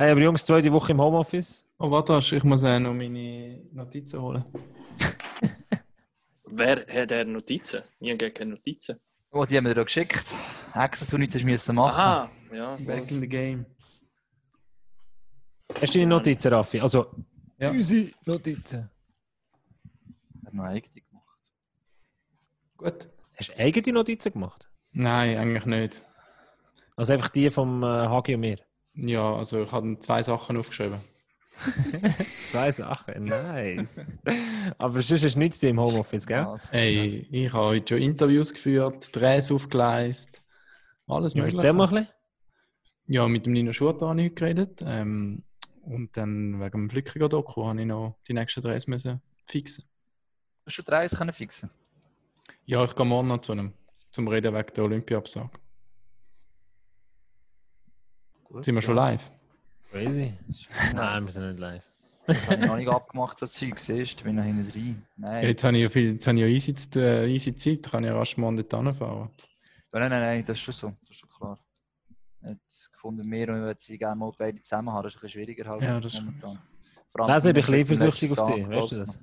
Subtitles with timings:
[0.00, 1.64] Hey, aber Jungs, zweite Woche im Homeoffice.
[1.78, 4.44] Oh, warte, ich muss äh, noch meine Notizen holen.
[6.44, 7.82] Wer hat er Notizen?
[7.98, 9.00] Ich habe gar keine Notizen.
[9.32, 10.24] Oh, die haben wir dir geschickt.
[10.72, 11.98] Access du müssen machen.
[11.98, 12.76] Aha, ja.
[12.86, 13.66] Back in the game.
[15.80, 16.78] Hast du deine Notizen, Raffi?
[16.78, 17.10] Also,
[17.58, 17.70] Ja.
[17.70, 18.88] unsere Notizen.
[20.46, 21.50] Hat noch eigene gemacht.
[22.76, 23.08] Gut.
[23.36, 24.70] Hast du eigene Notizen gemacht?
[24.92, 26.02] Nein, eigentlich nicht.
[26.94, 28.58] Also einfach die vom äh, Hagi und mir?
[29.00, 30.98] Ja, also ich habe zwei Sachen aufgeschrieben.
[32.46, 34.06] Zwei Sachen, nice.
[34.78, 36.46] Aber sonst hast du nichts im Homeoffice, gell?
[36.70, 40.42] Hey, ich habe heute schon Interviews geführt, Drehs aufgeleistet,
[41.08, 41.56] alles Ja, mögliche.
[41.56, 42.08] erzähl mal ein bisschen.
[43.08, 44.82] Ja, mit dem Nino Schurter habe ich heute geredet.
[44.84, 45.42] Ähm,
[45.82, 49.84] und dann wegen dem Flückiger-Doku habe ich noch die nächsten Drehs müssen fixen.
[50.66, 51.70] Hast du drei Eis können fixen?
[52.66, 53.72] Ja, ich gehe morgen noch zu einem,
[54.10, 55.50] zum Reden wegen der Olympia-Absage.
[58.48, 58.64] Gut.
[58.64, 59.30] Sind wir schon live?
[59.90, 60.34] Crazy.
[60.94, 61.82] Nein, wir sind nicht live.
[62.26, 63.78] Das habe ich noch nicht abgemacht, das Zeug.
[63.78, 65.02] Siehst du, bin noch hinten drin.
[65.16, 65.42] Nein.
[65.44, 67.90] Ja, jetzt habe ich ja, viel, jetzt habe ich ja easy, zu- äh, easy Zeit,
[67.90, 69.30] kann ich ja rasch dort hinfahren.
[69.92, 70.88] Ja, nein, nein, nein, das ist schon so.
[71.00, 71.58] Das ist schon klar.
[72.42, 75.04] Jetzt gefunden wir und wir sie gerne mal beide zusammen haben.
[75.04, 75.82] Das ist ein bisschen schwieriger halt.
[75.82, 76.58] Ja, das ist momentan.
[77.08, 79.20] Vor allem, Lesen, ich bin ein bisschen eifersüchtig auf dich, weißt du das?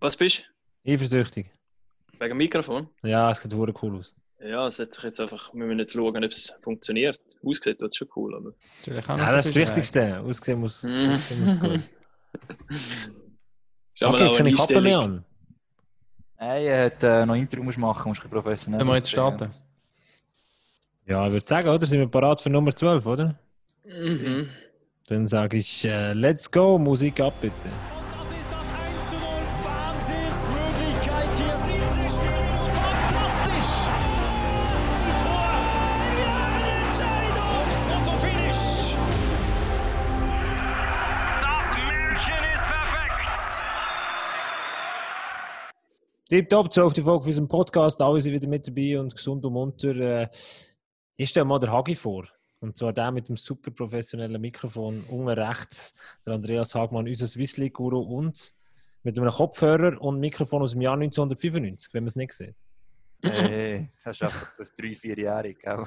[0.00, 0.50] Was bist
[0.86, 1.50] Eifersüchtig.
[2.12, 2.20] du?
[2.20, 2.88] Wegen dem Mikrofon?
[3.02, 4.18] Ja, es sieht cool aus.
[4.38, 7.18] Ja, es hat sich jetzt einfach, wir müssen jetzt schauen, ob es funktioniert.
[7.44, 8.52] Aussieht tut es schon cool, aber.
[8.80, 9.62] Natürlich auch noch Ja, das ist das.
[9.62, 10.20] Wichtigste.
[10.20, 11.10] Aussehen muss, Mhm.
[11.40, 11.80] muss gut.
[13.94, 15.24] Ist aber Okay, kann ich Kappe mehr an?
[16.38, 19.50] Nein, er hat äh, noch Intro musst machen, musst du professionell Können wir jetzt starten?
[21.06, 21.86] Ja, ich würde sagen, oder?
[21.86, 23.38] Sind wir parat für Nummer 12, oder?
[23.86, 24.50] Mhm.
[25.08, 27.54] Dann sage ich, äh, let's go, Musik ab, bitte.
[46.28, 47.04] Tipptopp, 12.
[47.04, 48.02] Folge für unseren Podcast.
[48.02, 49.94] Alle sind wieder mit dabei und gesund und munter.
[49.94, 50.28] Äh,
[51.14, 52.24] ich stelle mal den Hagi vor.
[52.58, 55.94] Und zwar der mit dem super professionellen Mikrofon unten rechts.
[56.26, 58.54] Der Andreas Hagmann, unser Swiss League Guru und
[59.04, 62.56] mit einem Kopfhörer und Mikrofon aus dem Jahr 1995, wenn man es nicht sieht.
[63.22, 65.84] Hey, das ist einfach für drei, gell?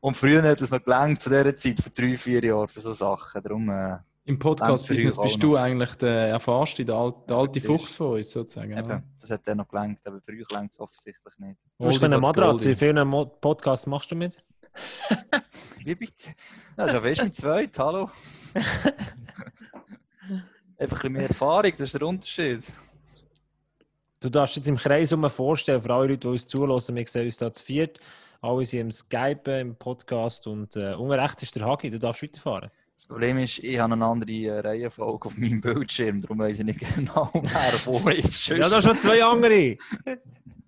[0.00, 2.92] Und früher hat es noch gelangt zu dieser Zeit, für drei, vier Jahre, für so
[2.92, 3.40] Sachen.
[3.40, 7.66] Darum, äh, Im Podcast-Business bist du eigentlich der Erfahrste, der, Al der alte siehst.
[7.66, 8.72] Fuchs von uns, sozusagen.
[8.72, 8.78] ja.
[8.78, 11.58] eben, das hat dann noch gelangt, aber für euch längt es offensichtlich nicht.
[11.78, 12.74] Du bist eine Matratze.
[12.74, 14.42] Vielen Mo Podcasts machst du mit?
[15.84, 16.30] Wie bitte?
[16.78, 18.08] Ja, schon fest mit zwei, hallo.
[20.76, 22.72] Einfach ein bisschen mehr Erfahrung, das ist der Unterschied.
[24.20, 27.26] Du darfst jetzt im Kreis um vorstellen, für alle Leute, die uns zulassen, wir sehen
[27.26, 28.00] uns da zu viert.
[28.40, 32.22] Alle sind im Skype, im Podcast und äh, unten rechts ist der Hagi, du darfst
[32.22, 32.70] weiterfahren.
[32.96, 36.64] Das Problem ist, ich habe eine andere äh, Reihenfolge auf meinem Bildschirm, darum weiß ich
[36.66, 38.46] nicht genau, wer wo ist.
[38.48, 39.76] Ja, da schon zwei andere.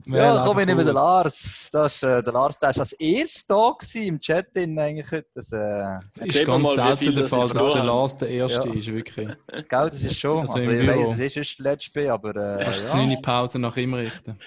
[0.09, 1.25] Ja, komm, ich nehme den aus.
[1.25, 1.69] Lars.
[1.73, 5.27] Das äh, der Lars der ist als erster da im Chat drin eigentlich heute.
[5.35, 7.83] Das, äh, Ist ganz mal, selten der Fall, dass da der.
[7.83, 8.75] Lars der Erste Ja.
[8.75, 9.27] ist, wirklich.
[9.49, 10.43] gell, das ist schon.
[10.43, 12.95] Also Also, ich weiss, es ist erst der letzte, aber äh, Kannst du ja.
[12.95, 14.39] deine Pause nach ihm richten?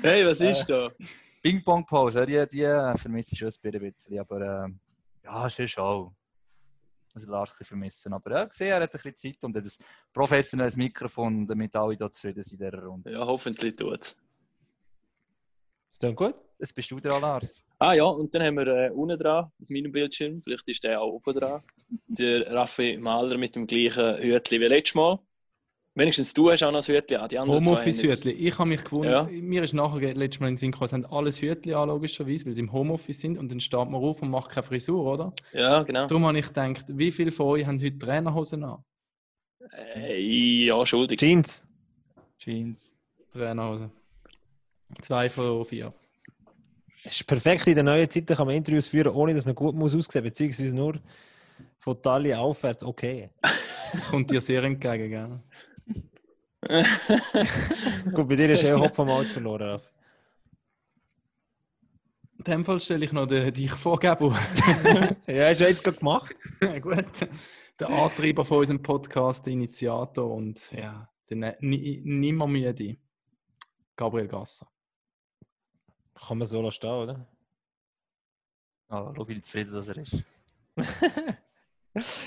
[0.00, 0.90] Hey, was ist da?
[1.42, 2.62] Ping-Pong-Pause, die, die
[2.98, 4.68] vermisse ich schon ein bisschen, aber äh,
[5.24, 6.12] ja, ist schon auch.
[7.14, 8.12] Also Lars ein bisschen vermissen.
[8.12, 11.96] Aber ja, gesehen, er hat ein bisschen Zeit und hat ein professionelles Mikrofon, damit alle
[11.96, 13.12] da zufrieden sind in dieser Runde.
[13.12, 14.16] Ja, hoffentlich tut es.
[15.92, 16.34] Ist das gut?
[16.58, 17.64] Das bist du dran, Lars.
[17.78, 21.00] Ah ja, und dann haben wir äh, unten dran, auf meinem Bildschirm, vielleicht ist der
[21.00, 21.60] auch oben dran,
[22.08, 25.18] der Raffi Mahler mit dem gleichen Hütchen wie letztes Mal.
[25.96, 28.32] Wenigstens du hast auch noch das Hütchen an, die anderen Homeoffice-Hütli.
[28.32, 29.40] Ich habe mich gewundert, Ja.
[29.40, 32.46] mir ist nachher letztes Mal in den Sinn gekommen, sie haben alles Hütli an, logischerweise,
[32.46, 35.32] weil sie im Homeoffice sind und dann steht man auf und macht keine Frisur, oder?
[35.52, 36.08] Ja, genau.
[36.08, 38.82] Darum habe ich gedacht, wie viele von euch haben heute Trainerhosen an?
[39.94, 40.20] Äh,
[40.66, 41.20] ja, schuldig.
[41.20, 41.64] Jeans.
[42.38, 42.96] Jeans.
[43.32, 43.92] Trainerhosen.
[45.00, 45.94] Zwei von vier.
[47.04, 49.74] Es ist perfekt, in der neuen Zeit kann man Interviews führen, ohne dass man gut
[49.76, 50.94] muss aussehen, beziehungsweise nur
[51.78, 53.30] von Taille aufwärts okay.
[53.92, 55.28] Das kommt dir sehr entgegen, gell?
[58.12, 59.80] Gut, bei dir ist eh Hopf vom Holz verloren.
[62.38, 64.30] In dem Fall stelle ich noch den, dich vor, Gabo.
[65.26, 66.34] Ja, hast du jetzt gerade gemacht?
[66.82, 67.28] Gut.
[67.80, 72.96] Der Antreiber von unserem Podcast, der Initiator und ja, der ne- ni- nimmer müde.
[73.96, 74.68] Gabriel Gasser.
[76.14, 77.26] Kann man so lassen, oder?
[78.88, 80.22] Ah, schau, wie zufrieden dass er ist.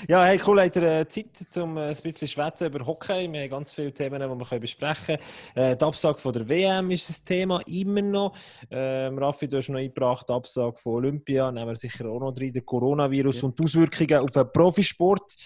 [0.08, 1.26] Ja, hey, cool, habt ihr äh, Zeit,
[1.58, 3.30] um äh, ein bisschen schwätzen über Hockey?
[3.30, 5.18] Wir haben ganz viele Themen, die wir besprechen
[5.54, 5.72] können.
[5.72, 8.34] Äh, die Absage von der WM ist das Thema, immer noch.
[8.70, 12.32] Ähm, Raffi, du hast noch eingebracht, die Absage von Olympia, nehmen wir sicher auch noch
[12.32, 15.36] drin, der Coronavirus und die Auswirkungen auf den Profisport.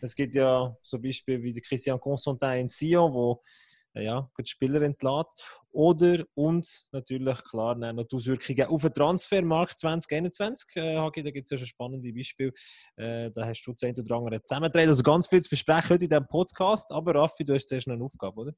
[0.00, 4.46] Es gibt ja so Beispiele wie der Christian Constantin in Sion, wo äh, ja, die
[4.46, 5.60] Spieler entlässt.
[5.70, 10.76] Oder und natürlich klar noch die Auswirkungen auf den Transfermarkt 2021.
[10.76, 12.52] Äh, Hagi, da gibt es ja schon spannende Beispiele.
[12.96, 14.88] Äh, da hast du eine oder andere zusammengetragen.
[14.88, 16.90] Also ganz viel zu besprechen heute in diesem Podcast.
[16.92, 18.52] Aber Raffi, du hast zuerst noch eine Aufgabe, oder?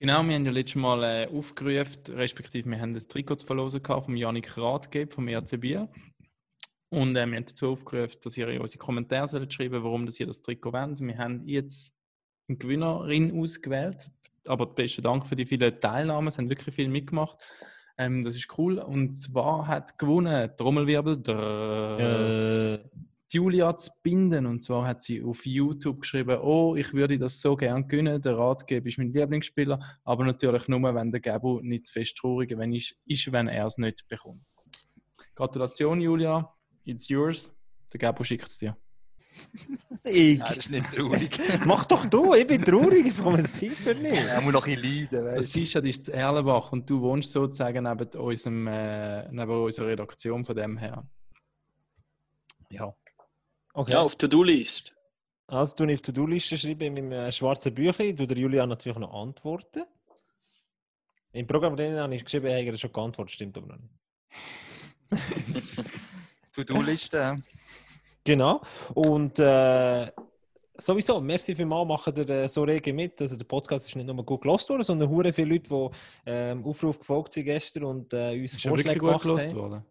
[0.00, 3.82] Genau, wir haben ja letztes Mal äh, aufgerufen, respektive wir haben das Trikot zu verlosen
[3.82, 5.88] gehabt vom Janik Rathgeb vom ERC Biel.
[6.90, 10.20] Und äh, wir haben dazu aufgerufen, dass ihr in unsere Kommentare sollt schreiben warum dass
[10.20, 11.00] ihr das Trikot wollt.
[11.00, 11.92] Wir haben jetzt
[12.48, 14.10] eine Gewinnerin ausgewählt.
[14.48, 16.28] Aber besten Dank für die vielen Teilnahmen.
[16.28, 17.36] Es haben wirklich viel mitgemacht.
[17.96, 18.78] Ähm, das ist cool.
[18.78, 22.98] Und zwar hat gewonnen, Trommelwirbel, der Äh,
[23.30, 24.46] Julia zu binden.
[24.46, 28.22] Und zwar hat sie auf YouTube geschrieben, oh, ich würde das so gern gönnen.
[28.22, 32.56] Der Ratgeber ist mein Lieblingsspieler, aber natürlich nur, wenn der Gabu nicht zu fest traurig
[32.56, 34.44] wenn ist, ist, wenn er es nicht bekommt.
[35.34, 36.54] Gratulation, Julia.
[36.84, 37.54] It's yours.
[37.92, 38.76] Der Gabu schickt es dir.
[40.04, 40.38] Ich.
[40.38, 41.38] Ja, das ist nicht traurig.
[41.64, 44.24] Mach doch du, ich bin traurig, ich bekomme das T-Shirt nicht.
[44.26, 45.60] Er muss noch ein bisschen leiden, Das weißt du.
[45.60, 50.56] T-Shirt ist zu Erlenbach und du wohnst sozusagen neben, unserem, äh, neben unserer Redaktion von
[50.56, 51.04] dem her.
[52.70, 52.94] Ja.
[53.72, 53.92] Okay.
[53.92, 54.94] Ja, auf To-Do-List.
[55.46, 58.16] Also, du auf To-Do-Liste schreiben in meinem äh, schwarzen Büchlein.
[58.16, 59.84] Du der Julian natürlich noch antworten.
[61.32, 63.94] Im Programm drin habe ich geschrieben, er hat schon geantwortet, stimmt aber noch nicht.
[66.54, 67.36] To-Do-Liste.
[68.28, 68.60] Genau.
[68.92, 70.10] Und äh,
[70.76, 73.18] sowieso, merci vielmals, machen ihr äh, so rege mit.
[73.22, 75.88] Also der Podcast ist nicht nur gut gelost worden, sondern hure viele Leute, die
[76.26, 79.58] ähm, Aufruf gefolgt sind gestern und äh, uns Ist ja Vorschläge gut gemacht gelost haben.
[79.58, 79.84] worden.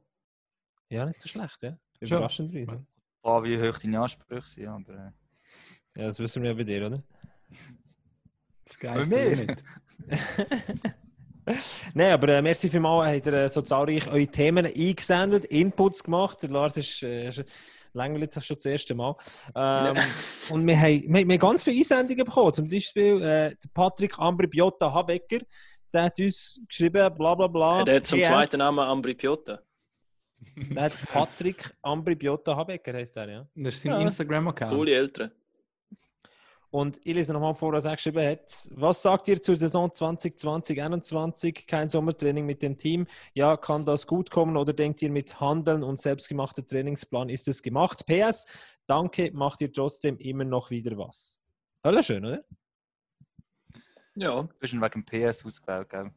[0.89, 1.75] Ja, nicht so schlecht, ja.
[1.99, 2.85] Überraschenderweise.
[3.23, 4.93] War wie hoch deine Ansprüche sind, aber.
[4.93, 7.03] Äh, Ja, das wissen wir ja bei dir, oder?
[8.65, 9.35] Das Bei mir?
[9.35, 9.63] nicht.
[11.93, 16.43] Nein, aber äh, merci vielmals, habt ihr äh, so zahlreich eure Themen eingesendet, Inputs gemacht.
[16.43, 17.31] Der Lars ist, äh,
[17.97, 19.15] langweilig sich schon das erste Mal.
[19.55, 19.95] Ähm,
[20.51, 22.53] Und wir haben, wir, wir haben ganz viele Einsendungen bekommen.
[22.53, 25.39] Zum Beispiel äh, der Patrick Ambri Biotta Habecker,
[25.93, 27.83] der hat uns geschrieben, bla bla bla.
[27.83, 28.27] Der hat zum PS.
[28.27, 29.59] zweiten Namen Ambri Piotta.
[30.55, 33.47] Der hat Patrick Ambri Biotta Habecker, heißt der, ja.
[33.55, 33.99] Das ist sein Ja.
[34.01, 34.71] Instagram-Account.
[34.71, 35.31] Coole Eltern.
[36.77, 38.69] Und ich lese nochmal vor, was er geschrieben hat.
[38.75, 41.65] Was sagt ihr zur Saison 2020-2021?
[41.65, 43.07] Kein Sommertraining mit dem Team.
[43.33, 47.63] Ja, kann das gut kommen oder denkt ihr mit Handeln und selbstgemachter Trainingsplan ist es
[47.63, 48.05] gemacht?
[48.05, 48.45] PS,
[48.85, 51.41] danke, macht ihr trotzdem immer noch wieder was.
[51.83, 52.43] Hölle schön, oder?
[54.13, 54.43] Ja.
[54.43, 56.11] du bist ihn wegen PS ausgewählt, gell?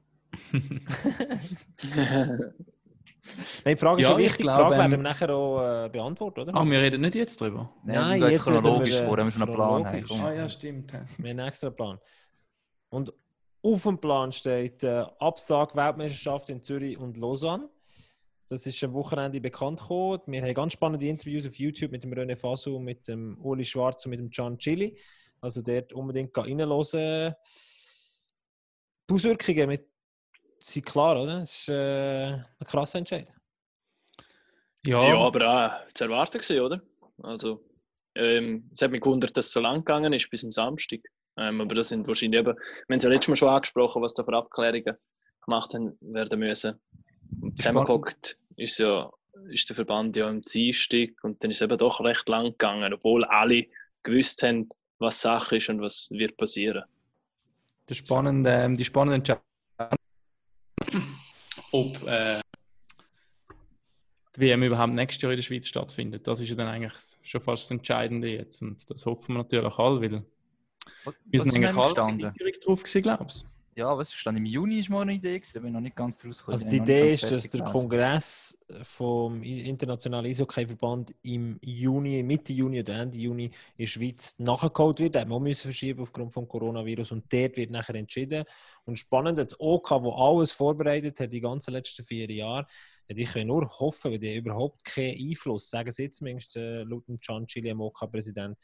[3.65, 4.37] Nein, die Frage ist Ja, wichtig.
[4.37, 6.55] Die glaube, Frage werden ähm, wir nachher auch äh, beantworten, oder?
[6.55, 7.71] Ah, wir reden nicht jetzt drüber.
[7.85, 10.05] Nein, wir gehen jetzt chronologisch wir, äh, vor, haben wir schon einen Plan.
[10.07, 10.25] Komm.
[10.25, 10.93] Ah ja, stimmt.
[10.93, 11.99] Wir haben einen extra Plan.
[12.89, 13.13] Und
[13.63, 17.69] auf dem Plan steht äh, Absage Weltmeisterschaft in Zürich und Lausanne.
[18.49, 20.21] Das ist am Wochenende bekannt gekommen.
[20.27, 24.05] Wir haben ganz spannende Interviews auf YouTube mit dem René Fasu, mit dem Uli Schwarz
[24.07, 24.99] und mit dem Can Chili.
[25.41, 27.35] Also dort unbedingt reinhören.
[29.09, 29.87] Die Auswirkungen mit,
[30.59, 31.41] sind klar, oder?
[31.41, 33.33] Das ist äh, ein krasser Entscheid.
[34.87, 36.83] Ja, Ja, aber auch zu erwarten gewesen, oder?
[37.23, 37.63] Also,
[38.15, 41.01] ähm, es hat mich gewundert, dass es so lang gegangen ist, bis am Samstag.
[41.37, 44.15] Ähm, aber das sind wahrscheinlich eben, wir haben es ja letztes Mal schon angesprochen, was
[44.15, 44.97] da für Abklärungen
[45.45, 46.81] gemacht haben, werden müssen.
[47.57, 49.11] Zusammengeguckt ist, ja,
[49.49, 52.93] ist der Verband ja im Dienstag und dann ist es eben doch recht lang gegangen,
[52.93, 53.67] obwohl alle
[54.03, 54.69] gewusst haben,
[54.99, 56.85] was Sache ist und was wird passieren.
[57.89, 59.43] der spannende, ähm, die spannende Entscheidung,
[61.73, 62.41] ob äh,
[64.37, 66.27] die WM überhaupt nächstes Jahr in der Schweiz stattfindet.
[66.27, 68.63] Das ist ja dann eigentlich schon fast das Entscheidende jetzt.
[68.63, 70.25] Und das hoffen wir natürlich alle, weil
[71.05, 74.27] Was wir sind eigentlich alle direkt drauf gewesen, glaubst Ja, was ist?
[74.27, 76.55] Im Juni ist mal eine Idee, da bin ich noch nicht ganz rausgekommen.
[76.55, 77.65] Also die Idee ist, dass der.
[77.65, 85.01] Kongress vom Internationalen Eishockey-Verband im Juni, Mitte Juni oder Ende Juni in der Schweiz nachgeholt
[85.01, 85.15] wird.
[85.17, 88.45] Da haben wir verschieben aufgrund des Coronavirus und dort wird nachher entschieden.
[88.85, 92.67] Und spannend, das OK, wo alles vorbereitet hat die ganzen letzten vier Jahre,
[93.11, 96.85] ja, die können nur hoffen, weil die überhaupt keinen Einfluss, sagen sie jetzt zumindest äh,
[96.85, 98.57] laut dem Can Chili, dem OK-Präsident.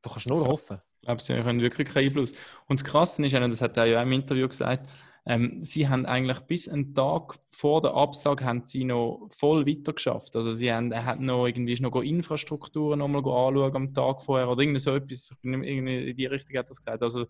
[0.00, 0.80] Du kannst nur hoffen.
[1.02, 2.32] Ich glaube, sie haben wirklich keinen Einfluss.
[2.66, 4.88] Und das Krasse ist, das hat er ja auch im Interview gesagt,
[5.26, 9.92] ähm, sie haben eigentlich bis einen Tag vor der Absage haben sie noch voll weiter
[9.92, 10.34] geschafft.
[10.34, 14.48] Also sie haben, er hat noch irgendwie ist noch Infrastrukturen nochmal anschauen am Tag vorher
[14.48, 17.02] oder irgendwie so etwas, ich bin nicht- irgendwie in die Richtung hat er das gesagt.
[17.02, 17.26] Also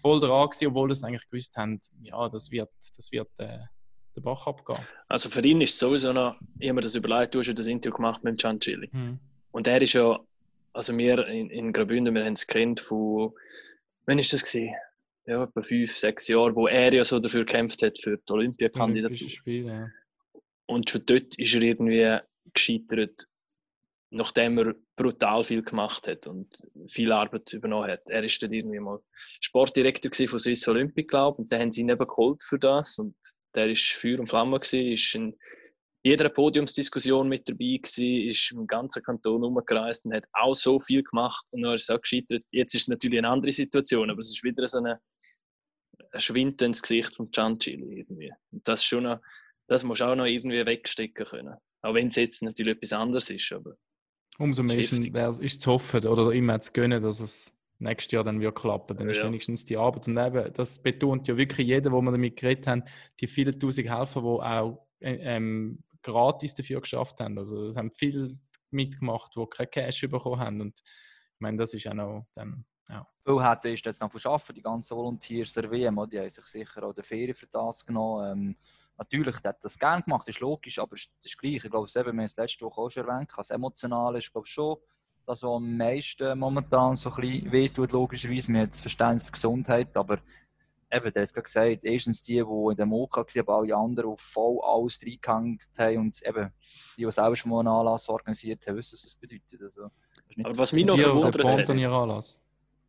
[0.00, 3.58] voll dran gewesen, obwohl sie eigentlich gewusst haben, ja, das wird, das wird äh,
[4.16, 4.78] den Bach abgehen.
[5.08, 7.54] Also für ihn ist es sowieso noch, ich habe mir das überlegt, du hast ja
[7.54, 8.88] das Interview gemacht mit dem Gianchili.
[8.92, 9.18] Hm.
[9.52, 10.18] Und er ist ja
[10.72, 13.32] also wir in, in Graubünden, wir haben es kennt von,
[14.06, 14.74] wann ist das gewesen?
[15.24, 19.28] Ja, etwa fünf, sechs Jahre, wo er ja so dafür gekämpft hat für die Olympiakandidatur.
[19.28, 19.88] Spiele, ja.
[20.66, 22.18] Und schon dort ist er irgendwie
[22.52, 23.28] gescheitert,
[24.10, 26.48] nachdem er brutal viel gemacht hat und
[26.88, 28.10] viel Arbeit übernommen hat.
[28.10, 28.98] Er ist dann irgendwie mal
[29.40, 32.58] Sportdirektor gewesen von Swiss Olympic, glaube ich, und dann haben sie ihn eben geholt für
[32.58, 33.14] das und
[33.54, 35.36] der ist Feuer und Flamme gewesen, ist in
[36.04, 41.02] jeder Podiumsdiskussion mit dabei gewesen, ist im ganzen Kanton umgereist und hat auch so viel
[41.02, 42.44] gemacht und dann ist auch gescheitert.
[42.50, 45.00] Jetzt ist es natürlich eine andere Situation, aber es ist wieder so eine,
[46.10, 48.32] ein Schwind ins Gesicht von Giancilli irgendwie.
[48.50, 49.20] Und das schon noch,
[49.68, 51.56] das musst du auch noch irgendwie wegstecken können.
[51.82, 53.74] Auch wenn es jetzt natürlich etwas anderes ist, aber
[54.38, 58.40] Umso mehr ist, ist zu hoffen oder immer zu gönnen, dass es nächstes Jahr dann
[58.40, 58.90] wieder klappt.
[58.90, 59.26] Dann ist Ja.
[59.26, 60.06] wenigstens die Arbeit.
[60.08, 62.84] Und eben, das betont ja wirklich jeder, wo wir damit geredet haben,
[63.20, 67.38] die vielen tausend Helfer, die auch äh, ähm, gratis dafür geschafft haben.
[67.38, 68.38] Also es haben viele
[68.70, 70.60] mitgemacht, die kein Cash bekommen haben.
[70.60, 73.06] Und ich meine, das ist auch noch dann, ja.
[73.24, 76.82] Weil hätte ist jetzt noch arbeiten, die ganzen Volunteers der WM, die haben sich sicher
[76.82, 78.30] auch die Ferien für das genommen.
[78.30, 78.56] Ähm,
[78.96, 81.64] natürlich, der hat das gerne gemacht, ist logisch, aber es ist gleich.
[81.64, 84.46] Ich glaube, eben, wir haben es letzte Woche auch schon erwähnt, das Emotionale ist, glaube
[84.46, 84.76] ich, schon
[85.26, 88.48] das, was am meisten momentan so ein bisschen wehtut, logischerweise.
[88.52, 90.18] Wir haben das Verständnis für Gesundheit, aber
[90.92, 93.76] eben, der hat es gerade gesagt, erstens die, die in der Moka waren, aber alle
[93.76, 96.50] anderen, die voll alles reingehängt haben und eben
[96.96, 99.62] die, die selber schon mal einen Anlass organisiert haben, wissen, was das bedeutet.
[99.62, 99.90] Also,
[100.36, 102.40] das Aber was mich noch verwundert der hat, Pontonieranlass.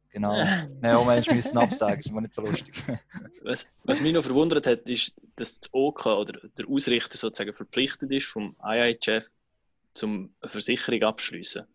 [0.10, 0.32] Genau.
[0.82, 2.75] Nein, auch Menschen müssen absagen, das ist mir nicht so lustig.
[3.44, 8.12] was, was mich noch verwundert hat, ist, dass das OK oder der Ausrichter sozusagen verpflichtet
[8.12, 9.28] ist vom IIHF,
[9.94, 11.66] zum eine Versicherung abschließen.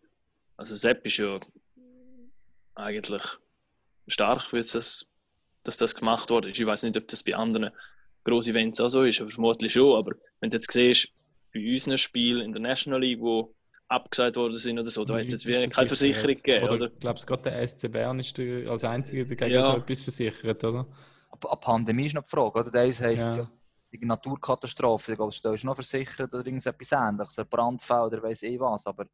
[0.59, 1.39] Also Sepp ist ja
[2.75, 3.23] eigentlich
[4.07, 5.07] stark, das,
[5.63, 6.59] dass das gemacht worden ist.
[6.59, 7.71] Ich weiß nicht, ob das bei anderen
[8.25, 9.97] grossen Events auch so ist, aber vermutlich schon.
[9.97, 10.11] Aber
[10.41, 11.13] wenn du jetzt siehst,
[11.53, 13.55] bei unseren Spielen in der National League, wo
[13.87, 16.91] abgesagt worden sind oder so, da hat es jetzt wieder keine Versicherung gegeben, Oder, oder?
[16.93, 19.71] ich glaube, gerade der SC Bern ist der, als einziger dagegen Ja.
[19.71, 20.85] so etwas versichert, oder?
[21.31, 22.69] Eine Pandemie ist noch die Frage, oder?
[22.69, 23.43] Das heisst Ja.
[23.43, 23.51] ja.
[23.93, 28.43] die Naturkatastrophe, ich glaube, da ist noch versichert oder irgendetwas ähnliches, ein Brandfall oder weiss
[28.43, 29.05] eh was, aber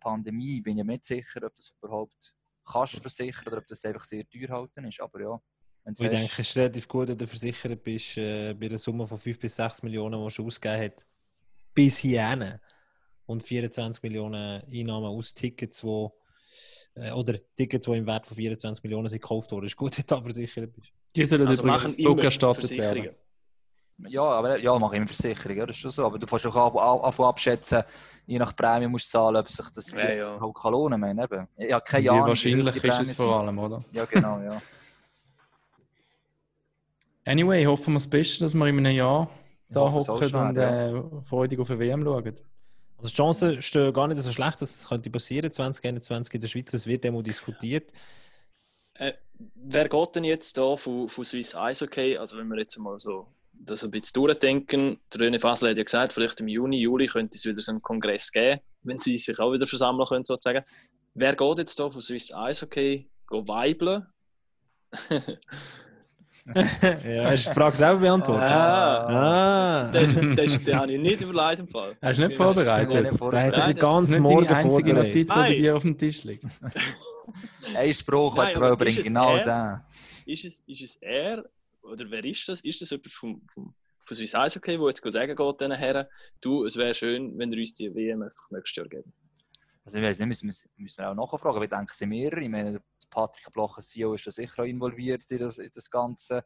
[0.00, 2.34] Pandemie bin ich mir nicht sicher, ob das überhaupt
[2.64, 5.40] kannst versichern oder ob das einfach sehr teuer halten ist, aber ja.
[5.84, 9.06] Ich hast- denke, es ist relativ gut, wenn du versichert bist äh, bei einer Summe
[9.06, 11.06] von 5 bis 6 Millionen, die du schon ausgegeben hast.
[11.74, 12.58] Bis hierhin.
[13.26, 16.12] Und 24 Millionen Einnahmen aus Tickets, wo,
[16.94, 19.66] äh, oder Tickets, die im Wert von 24 Millionen sind gekauft wurden.
[19.66, 20.92] Es ist gut, wenn du da versichert bist.
[21.14, 23.14] Die sollen Also machen übrigens zurückerstattet werden.
[23.98, 26.04] Ja, aber ja, mache ich immer Versicherung, ja, das ist schon so.
[26.04, 27.82] Aber du kannst auch ab- ab- abschätzen,
[28.26, 30.40] je nach Prämie musst du zahlen, ob sich das Ja, ja.
[30.40, 31.18] auch kann lohnen kann.
[31.18, 31.48] Eben.
[31.56, 32.26] Ich habe keine Wie Ahnung.
[32.26, 33.82] wie wahrscheinlich ist es vor allem, oder?
[33.92, 34.60] Ja, genau, ja.
[37.24, 39.28] Anyway, hoffen wir das Beste, dass wir in einem Jahr
[39.68, 40.90] da hocken und ja.
[40.96, 42.24] äh, freudig auf eine WM schauen.
[42.98, 46.48] Also die Chancen stehen gar nicht so schlecht, dass es könnte passieren 2021 in der
[46.48, 46.72] Schweiz.
[46.72, 47.92] Es wird immer diskutiert.
[48.94, 49.14] Äh,
[49.54, 52.16] wer geht denn jetzt da von, von Swiss Eishockey?
[52.16, 53.26] Also wenn wir jetzt mal so
[53.64, 57.36] das ein bisschen durchdenken, der René Fasel hat ja gesagt, vielleicht im Juni, Juli könnte
[57.36, 60.64] es wieder so einen Kongress geben, wenn sie sich auch wieder versammeln können sozusagen.
[61.14, 64.06] Wer geht jetzt da von Swiss Eishockey go weibeln?
[66.54, 68.42] ja, hast du die Frage selber beantwortet?
[68.44, 69.06] Ah.
[69.88, 71.96] Ah, Das, das, das habe ich nicht überlegt im Fall.
[72.00, 72.88] Hast du nicht vorbereitet?
[72.88, 73.58] nicht da hat vorbereitet.
[73.58, 74.94] er den ganzen Morgen deine einzige.
[74.94, 76.44] Notiz, die bei dir auf dem Tisch liegt.
[77.76, 79.44] Ein Spruch, Nein, der aber Frau bringt, genau er?
[80.24, 80.32] den.
[80.32, 81.44] Ist es, ist es er
[81.86, 82.60] oder wer ist das?
[82.60, 83.74] Ist das jemand vom, vom,
[84.04, 86.06] von Swiss Eishockey, der jetzt sagen geht, diesen Herren,
[86.40, 89.12] du, es wäre schön, wenn ihr uns die WM einfach nächstes Jahr geben?
[89.84, 92.08] Also ich weiß nicht, müssen, wir- müssen wir auch nachfragen, aber ich denke, es sind
[92.08, 92.40] mehrere.
[92.42, 96.44] Ich meine, Patrick Blocher, CEO, ist da sicher auch involviert in das, in das Ganze.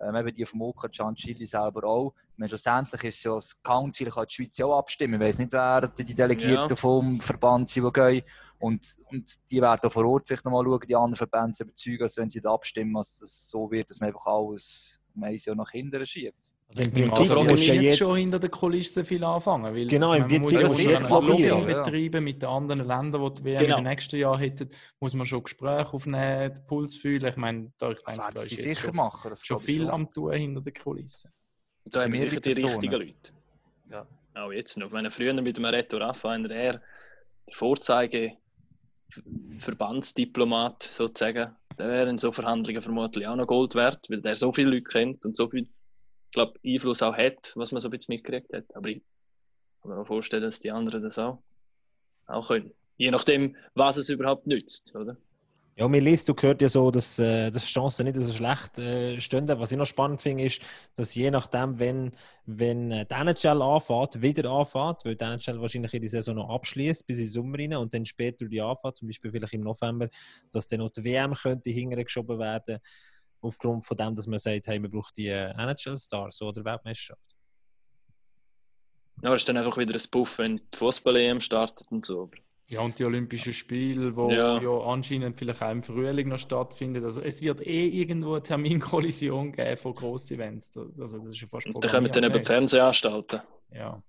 [0.00, 2.14] Ähm, eben die vom OK, Gian Chili selber auch.
[2.36, 5.20] Meine, schlussendlich ist es ja das Council, kann die Schweiz auch abstimmen.
[5.20, 6.76] Ich weiß nicht, wer die Delegierten Ja.
[6.76, 8.22] vom Verband sind, die gehen.
[8.58, 12.02] Und, und die werden auch vor Ort vielleicht nochmal schauen, die anderen Verbände zu überzeugen,
[12.02, 15.36] als wenn sie da abstimmen, dass es so wird, dass man einfach alles um ein
[15.36, 16.50] Jahr nach hinten schiebt.
[16.70, 19.74] Also im Prinzip musst muss du ja jetzt schon hinter den Kulissen viel anfangen.
[19.74, 21.60] Weil, Genau, im man muss Prinzip schon jetzt ja.
[21.60, 23.78] betreiben mit den anderen Ländern, die WM Genau.
[23.78, 24.68] im nächsten Jahr hätten,
[25.00, 27.26] muss man schon Gespräche aufnehmen, den Puls fühlen.
[27.26, 29.30] Ich meine, da, ich Das denke, da werden ist jetzt sicher schon, machen.
[29.30, 31.32] Das schon viel am Tun hinter den Kulissen.
[31.86, 32.66] Da haben wir sicher die Personen.
[32.68, 33.32] richtigen Leute.
[33.90, 34.06] Ja.
[34.34, 34.86] Auch jetzt noch.
[34.86, 36.82] Ich meine, früher mit dem Reto Raffa, einer der, der
[37.52, 38.34] Vorzeige
[39.58, 44.52] Verbandsdiplomat sozusagen, der wäre in so Verhandlungen vermutlich auch noch Gold wert, weil der so
[44.52, 45.68] viele Leute kennt und so viel ich
[46.30, 48.64] glaube, Einfluss auch hat, was man so ein bisschen mitgekriegt hat.
[48.74, 49.02] Aber ich
[49.82, 51.42] kann mir auch vorstellen, dass die anderen das auch,
[52.26, 52.72] auch können.
[52.96, 55.16] Je nachdem, was es überhaupt nützt, oder?
[55.80, 59.18] Ja, mir liest, du gehört ja so, dass, äh, dass Chancen nicht so schlecht äh,
[59.18, 59.48] stehen.
[59.48, 60.60] Was ich noch spannend finde, ist,
[60.94, 62.10] dass je nachdem, wenn,
[62.44, 67.24] wenn äh, anfängt, wieder anfängt, weil die NHL wahrscheinlich die Saison noch abschließt bis in
[67.24, 70.08] den Sommer rein und dann später die anfängt, zum Beispiel vielleicht im November,
[70.50, 72.78] dass dann noch die WM könnte hingeschoben werden,
[73.40, 77.34] aufgrund von dem, dass man sagt, hey, man braucht die äh, NHL-Stars oder Weltmeisterschaft.
[79.22, 82.30] Ja, das ist dann einfach wieder ein Puff, wenn die Fußball-EM startet und so.
[82.68, 84.60] Ja, und die Olympischen Spiele, die Ja.
[84.60, 84.80] ja.
[84.84, 87.04] anscheinend vielleicht auch im Frühling noch stattfinden.
[87.04, 90.76] Also es wird eh irgendwo eine Terminkollision geben von Gross-Events.
[90.76, 93.40] Also das ist ja fast Und dann kommen dann eben Fernsehanstalten.
[93.72, 94.00] Ja.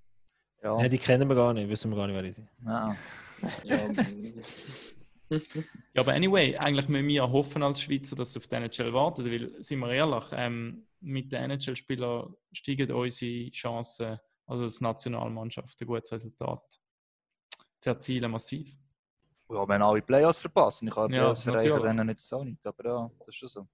[0.63, 0.79] Ja.
[0.79, 2.49] Ja, die kennen wir gar nicht, wissen wir gar nicht, wer die sind.
[2.63, 2.95] Ja.
[3.63, 3.77] Ja,
[5.31, 9.25] ja, aber anyway, eigentlich müssen wir hoffen als Schweizer, dass es auf die NHL wartet,
[9.25, 15.87] weil, sind wir ehrlich, ähm, mit den NHL-Spielern steigen unsere Chancen, also als Nationalmannschaft, ein
[15.87, 16.79] gutes Resultat
[17.79, 18.77] zu erzielen, massiv.
[19.49, 22.65] ja, wenn alle Playoffs verpassen, ich kann Ja, Playoffs erreichen, dann nicht so nicht.
[22.65, 23.67] Aber ja, das ist schon so.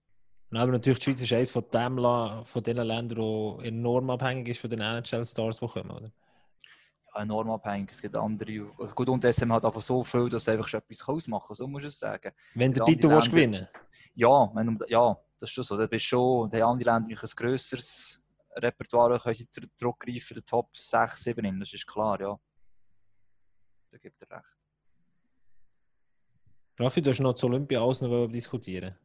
[0.49, 4.49] Und aber natürlich, die Schweiz ist eines von, dem, von den Ländern, die enorm abhängig
[4.49, 5.91] ist von den NHL-Stars, die kommen.
[5.91, 6.11] Oder?
[7.17, 7.89] Ja, enorm abhängig.
[7.91, 8.71] Es gibt andere.
[8.77, 11.67] also Gut, und SM hat einfach so viel, dass einfach schon etwas ausmachen kann, so
[11.67, 12.31] muss ich es sagen.
[12.53, 13.67] Wenn der Titel willst gewinnen
[14.13, 15.77] Ja, wenn, ja, das ist schon so.
[15.77, 18.21] Da bist schon, die anderen Länder ein grösseres
[18.55, 22.39] Repertoire, können sie zurück- zurückgreifen, den Top 6, 7 in, das ist klar, ja.
[23.91, 24.43] Da gibt er recht.
[26.79, 28.95] Raffi, du hast noch zu Olympia alles noch wollen diskutieren.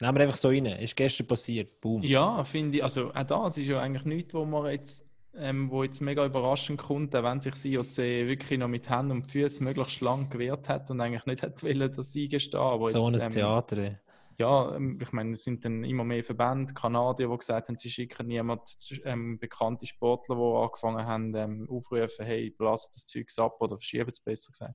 [0.00, 0.64] Nehmen wir einfach so rein.
[0.66, 1.80] Ist gestern passiert.
[1.80, 2.02] Boom.
[2.02, 2.84] Ja, finde ich.
[2.84, 5.04] Also auch das ist ja eigentlich nichts, wo man jetzt,
[5.36, 9.12] ähm, wo jetzt mega überraschend kommt, auch wenn sich das IOC wirklich noch mit Händen
[9.12, 12.60] und Füßen möglichst lang gewehrt hat und eigentlich nicht hat wollen, dass sie gestehen.
[12.60, 13.98] Aber so ein ähm, Theater.
[14.38, 17.90] Ja, ähm, ich meine, es sind dann immer mehr Verbände, Kanadier, die gesagt haben, sie
[17.90, 23.60] schicken niemand ähm, bekannte Sportler, die angefangen haben, ähm, aufrufen, hey, lasst das Zeug ab
[23.60, 24.74] oder verschieben es besser gesagt.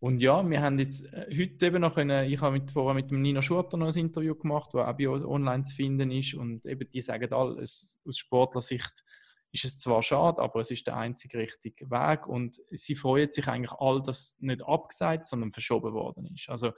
[0.00, 3.10] Und ja, wir haben jetzt äh, heute eben noch können, ich habe mit, vorher mit
[3.10, 6.34] dem Nino Schurter noch ein Interview gemacht, das auch bei uns online zu finden ist
[6.34, 9.04] und eben die sagen alle, es, aus Sportlersicht
[9.52, 13.46] ist es zwar schade, aber es ist der einzige richtige Weg und sie freuen sich
[13.48, 16.48] eigentlich all, dass nicht abgesagt, sondern verschoben worden ist.
[16.48, 16.72] Also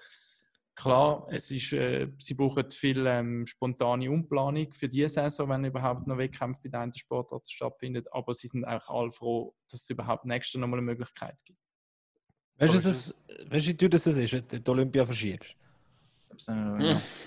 [0.74, 6.06] Klar, es ist, äh, sie brauchen viel ähm, spontane Umplanung für diese Saison, wenn überhaupt
[6.06, 8.02] noch Wettkämpfe bei den einen Sportarten stattfinden.
[8.10, 11.58] Aber sie sind auch alle froh, dass es überhaupt nächstes Jahr nochmal eine Möglichkeit gibt.
[12.56, 13.14] Weißt du, es-
[13.50, 15.54] weißt du, wie teuer das ist, wenn du die Olympia verschiebst?
[16.30, 16.78] Das, ja.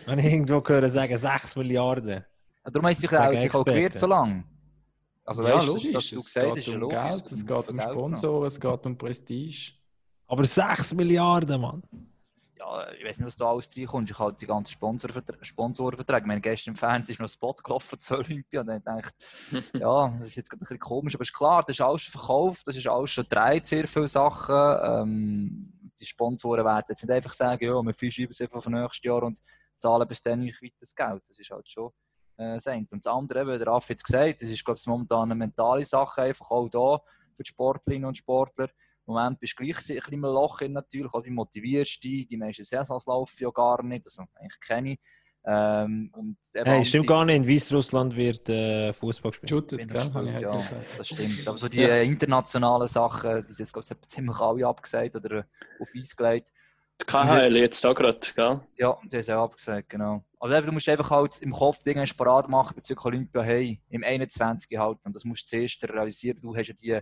[0.08, 2.10] Wenn ich irgendwo höre sagen, 6 Milliarden.
[2.10, 3.96] Ja, Darum haben sie sich auch, Experten.
[4.00, 4.44] so lange.
[5.26, 5.84] Also, ja, weißt, logisch.
[5.92, 6.98] Das, was du es gesagt geht um logisch.
[6.98, 9.74] Geld, es geht um Sponsoren, es geht um Prestige.
[10.28, 11.84] Aber 6 Milliarden, Mann.
[12.58, 14.10] Ja, ich weiß nicht, was da alles reinkommt.
[14.10, 15.44] Ich halt die ganzen Sponsorverträge.
[15.44, 16.22] Sponsorenverträge.
[16.22, 18.62] Ich meine, gestern im Fernsehen ist noch ein Spot gelaufen zur Olympia.
[18.62, 21.16] Und dann ich, ja, das ist jetzt gerade ein bisschen komisch.
[21.16, 23.88] Aber es ist klar, das ist alles schon verkauft, das ist alles schon gedreht, sehr
[23.88, 24.56] viele Sachen.
[24.56, 29.04] Ähm, die Sponsoren werden jetzt nicht einfach sagen, ja, wir verschieben es einfach für nächstes
[29.04, 29.40] Jahr und
[29.78, 31.24] zahlen bis dann nicht weiter das Geld.
[31.28, 31.92] Das ist halt schon
[32.38, 32.86] äh, das eine.
[32.92, 35.36] Und das andere, eben, der Raff hat es gesagt, das ist, glaube ich, momentan eine
[35.36, 37.02] mentale Sache, einfach auch da
[37.36, 38.70] für die Sportlerinnen und Sportler.
[39.08, 42.08] Im Moment bist du gleich ein bisschen im Loch in natürlich, auch wie motivierst du
[42.08, 44.98] dich, die meisten Saisons laufen ja gar nicht, also eigentlich keine.
[45.48, 47.36] Ähm, und Hey, stimmt gar nicht.
[47.36, 49.50] In Weißrussland wird äh, Fußball gespielt.
[49.50, 50.02] Shootet, gell?
[50.02, 50.60] gespielt, ja,
[50.98, 51.48] das stimmt.
[51.48, 55.46] Aber so die äh, internationalen Sachen, die sind jetzt glaube ich ziemlich alle abgesagt oder
[55.80, 56.52] auf Eis gelegt.
[57.02, 58.62] Die KHL jetzt da gerade, gell?
[58.78, 60.24] Ja, die haben es auch abgesagt, genau.
[60.40, 64.78] Aber du musst einfach halt im Kopf Dinge parat machen bezüglich Olympia, hey, im 21
[64.78, 65.00] halt.
[65.04, 66.40] Und das musst du zuerst realisieren.
[66.42, 67.00] Du hast ja die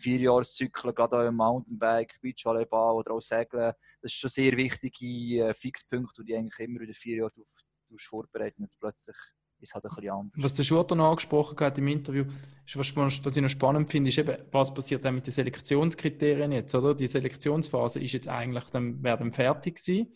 [0.00, 3.72] Vierjahreszyklen, gerade auch im Mountainbike, Beachvolleyball oder auch Segeln.
[4.02, 8.62] Das ist schon sehr wichtige äh, Fixpunkte, die eigentlich immer wieder vier Jahre darauf vorbereiten.
[8.62, 9.16] Jetzt plötzlich
[9.60, 10.42] ist halt ein bisschen anders.
[10.42, 12.24] Was der Schurter noch angesprochen hat im Interview,
[12.66, 16.52] ist, was, was ich noch spannend finde, ist eben, was passiert dann mit den Selektionskriterien
[16.52, 16.94] jetzt, oder?
[16.94, 20.12] Die Selektionsphase ist jetzt eigentlich, dann, wäre dann fertig gewesen.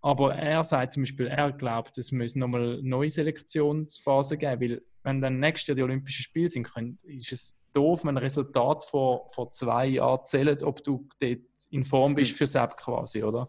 [0.00, 4.82] Aber er sagt zum Beispiel, er glaubt, es müsse nochmal eine neue Selektionsphase geben, weil
[5.02, 8.84] wenn dann nächstes Jahr die Olympischen Spiele sind, können, ist es doof, wenn ein Resultat
[8.84, 13.48] vor, vor zwei Jahren zählt, ob du dort in Form bist für Sepp quasi, oder?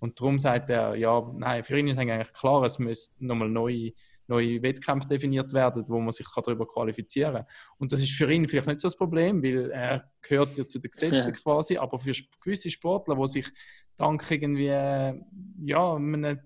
[0.00, 3.92] Und darum sagt er, ja, nein, für ihn ist eigentlich klar, es müsste nochmal neue
[4.28, 7.46] neue Wettkämpfe definiert werden, wo man sich darüber qualifizieren kann.
[7.78, 10.78] Und das ist für ihn vielleicht nicht so das Problem, weil er gehört ja zu
[10.78, 11.30] den Gesetzen Ja.
[11.32, 13.48] quasi, aber für gewisse Sportler, die sich
[13.96, 15.14] dank irgendwie, äh,
[15.60, 16.38] ja, einem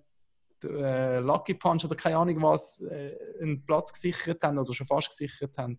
[0.65, 5.11] äh, Lucky Punch oder keine Ahnung was, äh, einen Platz gesichert haben oder schon fast
[5.11, 5.79] gesichert haben,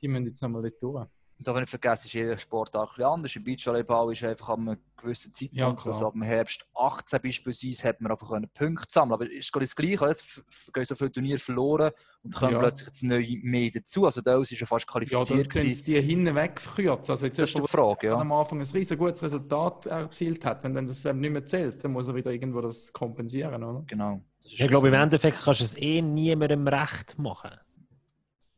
[0.00, 1.08] die müssen jetzt nochmal dort durch.
[1.38, 3.36] Und darf nicht vergessen, ist jeder Sportart ein bisschen anders.
[3.36, 7.88] Im Beachvolleyball ist einfach an einem gewissen Zeitpunkt, Ja, also ab dem Herbst 18 beispielsweise,
[7.88, 10.08] hat man einfach können Punkte sammeln Aber es ist gerade das Gleiche.
[10.08, 10.42] Jetzt
[10.74, 11.92] gehen so viele Turniere verloren
[12.24, 12.58] und kommen Ja.
[12.58, 14.04] plötzlich jetzt neu mehr dazu.
[14.06, 15.28] Also da ist ja fast Ja, dann qualifiziert.
[15.50, 15.84] können gewesen.
[15.84, 17.12] sie die hinten wegverkürzen.
[17.12, 18.16] Also jetzt das ist die Frage, der ja.
[18.18, 21.84] am Anfang ein riesen gutes Resultat erzielt hat, wenn dann das eben nicht mehr zählt,
[21.84, 23.84] dann muss er wieder irgendwo das kompensieren, oder?
[23.86, 24.20] Genau.
[24.42, 24.94] Ich glaube, im.
[24.94, 27.50] Endeffekt kannst du es eh niemandem recht machen.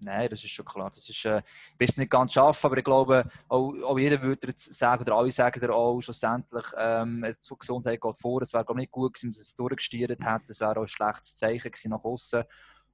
[0.02, 0.90] Nein, das ist schon klar.
[0.94, 1.42] Das ist, äh,
[1.78, 5.60] es nicht ganz schaffen, aber ich glaube, auch, auch jeder würde sagen, oder alle sagen
[5.60, 8.40] dir auch schlussendlich, ähm, es- die Gesundheit geht vor.
[8.42, 10.48] Es wäre glaube ich, nicht gut gewesen, wenn man es durchgestiert hat.
[10.48, 12.44] Es wäre auch ein schlechtes Zeichen gewesen nach außen.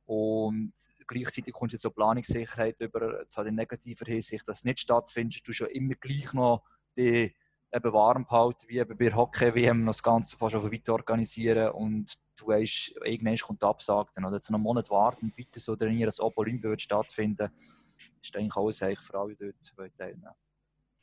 [0.06, 0.72] Und
[1.06, 5.46] gleichzeitig kommt jetzt so Planungssicherheit über, jetzt halt in negativer Hinsicht, dass es nicht stattfindet.
[5.46, 6.62] Du schon immer gleich noch
[6.96, 7.34] die
[7.72, 12.14] eben warm behalten, wie eben bei Hockey-WM noch das Ganze fast auf weiter organisieren und
[12.36, 15.76] du weißt, irgendwann kommt die Absage, dann oder noch einen Monat warten und weiter so
[15.76, 17.50] trainieren, dass Opa Olympia wird stattfinden,
[18.22, 20.34] ist eigentlich alles eigentlich für alle dort teilnehmen.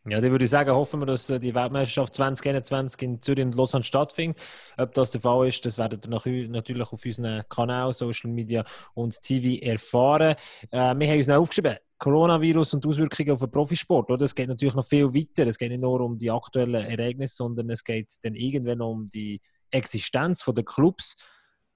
[0.05, 3.55] Ja, dann würde ich sagen, hoffen wir, dass äh, die Weltmeisterschaft 2021 in Zürich und
[3.55, 4.41] Lausanne stattfindet.
[4.77, 8.65] Ob das der Fall ist, das werdet ihr natürlich auf unseren Kanälen, Social Media
[8.95, 10.35] und TV erfahren.
[10.71, 14.11] Äh, wir haben uns noch aufgeschrieben, Coronavirus und Auswirkungen auf den Profisport.
[14.11, 14.25] Oder?
[14.25, 15.47] Es geht natürlich noch viel weiter.
[15.47, 19.39] Es geht nicht nur um die aktuellen Ereignisse, sondern es geht dann irgendwann um die
[19.73, 21.15] Existenz der Clubs.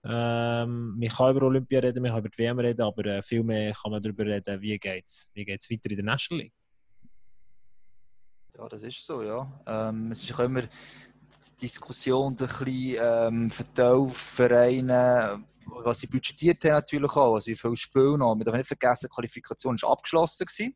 [0.04, 3.44] Ähm, man kann über Olympia reden, man kann über die WM reden, aber äh, viel
[3.44, 6.54] mehr kann man darüber reden, wie geht es wie geht's weiter in der National League.
[8.58, 9.62] Ja, das ist so, ja.
[9.68, 16.74] Ähm, es ist immer die Diskussion ein bisschen ähm, verteilt, Vereine, was sie budgetiert haben
[16.74, 18.36] natürlich auch, also wie viele Spiele noch.
[18.36, 20.76] Wir dürfen nicht vergessen, die Qualifikation ist abgeschlossen gewesen.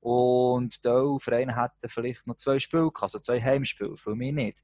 [0.00, 4.60] Und die Vereine hätten vielleicht noch zwei Spiele also zwei Heimspiele, für mich nicht.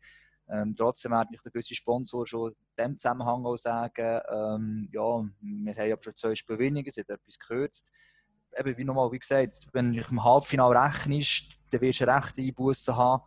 [0.53, 5.01] Ähm, trotzdem werden nicht der gewisse Sponsor schon in dem Zusammenhang auch sagen, ähm, ja,
[5.41, 7.93] wir haben aber schon zwei Spiele weniger, sie hat etwas gekürzt.
[8.59, 12.97] Eben, wie nochmal, wie gesagt, wenn du im Halbfinale rechnest, dann wirst du rechte Einbußen
[12.97, 13.23] haben.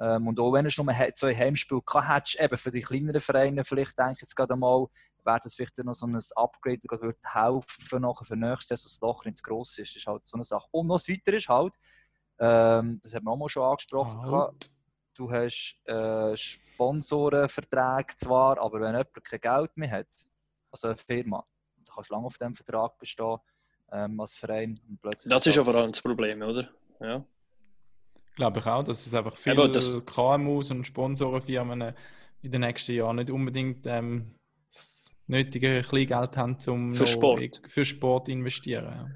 [0.00, 3.20] Ähm, und auch wenn du nur he- zwei Heimspiele gehabt hättest, eben für die kleineren
[3.20, 4.86] Vereine, vielleicht denke ich jetzt gerade mal,
[5.24, 8.82] wäre das vielleicht noch so ein Upgrade, das würde helfen nachher für nächstes Jahr, dass
[8.82, 9.90] das Loch nicht zu gross ist.
[9.90, 10.66] Das ist halt so eine Sache.
[10.72, 11.72] Und noch das Weitere ist halt,
[12.40, 14.70] ähm, das haben wir auch mal schon angesprochen, Halt.
[15.14, 20.08] Du hast äh, Sponsorenverträge zwar, aber wenn jemand kein Geld mehr hat,
[20.70, 21.44] also eine Firma,
[21.76, 23.38] dann kannst du lange auf diesem Vertrag bestehen
[23.92, 24.80] ähm, als Verein.
[24.88, 26.68] Und plötzlich Das ist ja vor allem das Problem, oder?
[27.00, 27.24] Ja.
[28.36, 31.94] Glaube ich auch, dass es einfach viele Eben, das- KMUs und Sponsorenfirmen
[32.42, 34.34] in den nächsten Jahren nicht unbedingt ähm,
[34.72, 37.62] das nötige Kleingeld haben, um Für Sport.
[37.68, 39.14] für Sport zu investieren.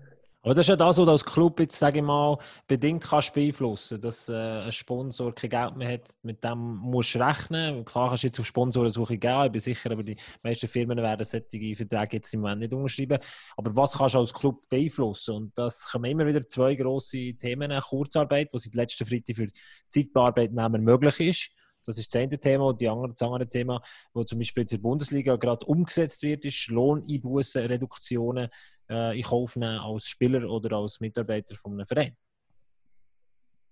[0.48, 3.34] Aber das ist ja das, was du als Club jetzt, sage ich mal, bedingt kannst
[3.34, 7.84] beeinflussen, dass äh, ein Sponsor kein Geld mehr hat, mit dem musst du rechnen.
[7.84, 11.22] Klar kannst du jetzt auf Sponsorensuche gehen, ich bin sicher, aber die meisten Firmen werden
[11.26, 13.18] solche Verträge jetzt im Moment nicht unterschreiben.
[13.58, 15.34] Aber was kannst du als Club beeinflussen?
[15.34, 17.78] Und das kommen immer wieder zwei grosse Themen.
[17.82, 19.48] Kurzarbeit, was seit letzten Freitag für
[19.90, 21.50] Zeitbearbeitnehmer möglich ist.
[21.88, 22.66] Das ist das eine Thema.
[22.66, 23.81] Und das andere Thema,
[24.12, 28.51] wo zum Beispiel jetzt in der Bundesliga gerade umgesetzt wird, ist Lohneinbußen, Reduktionen
[28.90, 32.14] äh, in Kauf nehmen als Spieler oder als Mitarbeiter von einem Verein.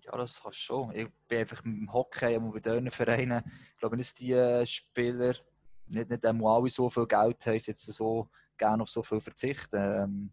[0.01, 0.95] Ja, das kannst du schon.
[0.95, 4.65] Ich bin einfach dem Hockey und bei diesen Vereinen, ich glaube nicht, dass die äh,
[4.65, 5.35] Spieler
[5.89, 9.77] nicht, nicht alle so viel Geld haben, jetzt so gerne auf so viel verzichten.
[9.77, 10.33] Ähm,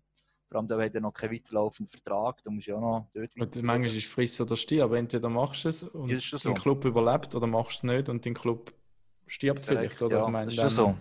[0.54, 3.36] vor allem, da hat er noch keinen weiterlaufenden Vertrag, da musst du ja noch dort
[3.36, 6.40] Und manchmal ist es friss oder stirb, aber entweder machst du es und Ja, schon
[6.44, 6.62] dein so.
[6.62, 8.72] Club überlebt oder machst du es nicht und dein Club
[9.26, 10.00] stirbt vielleicht.
[10.02, 10.18] Oder?
[10.18, 10.96] ja, Ich meine, das ist schon so.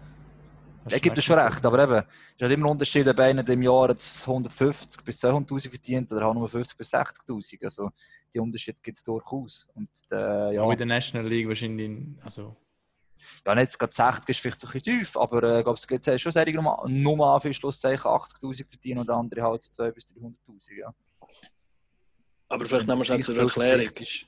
[0.88, 3.48] Er gibt dir schon recht, aber eben, es ist halt immer ein Unterschied, ob einer
[3.48, 7.64] im Jahr jetzt 150 bis 200'000 verdient oder nur 50 bis 60'000.
[7.64, 7.90] Also
[8.34, 9.68] die Unterschiede gibt es durchaus.
[9.74, 11.90] Und äh, ja, Auch in der National League wahrscheinlich.
[12.22, 12.56] Also,
[13.46, 16.06] ja, nicht gerade 60 ist vielleicht ein bisschen tief, aber äh, ich glaube, es gibt
[16.06, 20.78] äh, schon Serien, nur, nur für Schlusszeichen 80'000 verdienen und andere halt 200'000 bis 300'000,
[20.78, 20.94] ja.
[22.48, 23.96] Aber vielleicht nehmen wir schnell zur Viel Erklärung.
[23.96, 24.26] Ist.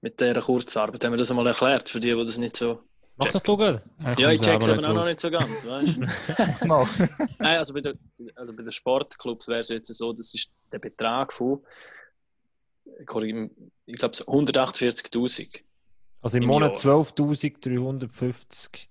[0.00, 2.82] Mit dieser Kurzarbeit haben wir das einmal erklärt, für die, die das nicht so.
[3.16, 3.80] Mach doch gut.
[3.98, 6.66] eigentlich Ja, ich check's eben auch noch nicht so ganz, weißt du?
[6.68, 6.86] Mal.
[7.40, 7.94] Nein, also bei, der,
[8.36, 11.64] also bei den Sportclubs wäre es jetzt so, das ist der Betrag von,
[12.84, 13.26] ich glaube,
[14.14, 15.62] 148.000.
[16.20, 17.00] Also im Im Monat Jahr.
[17.00, 18.88] 12.350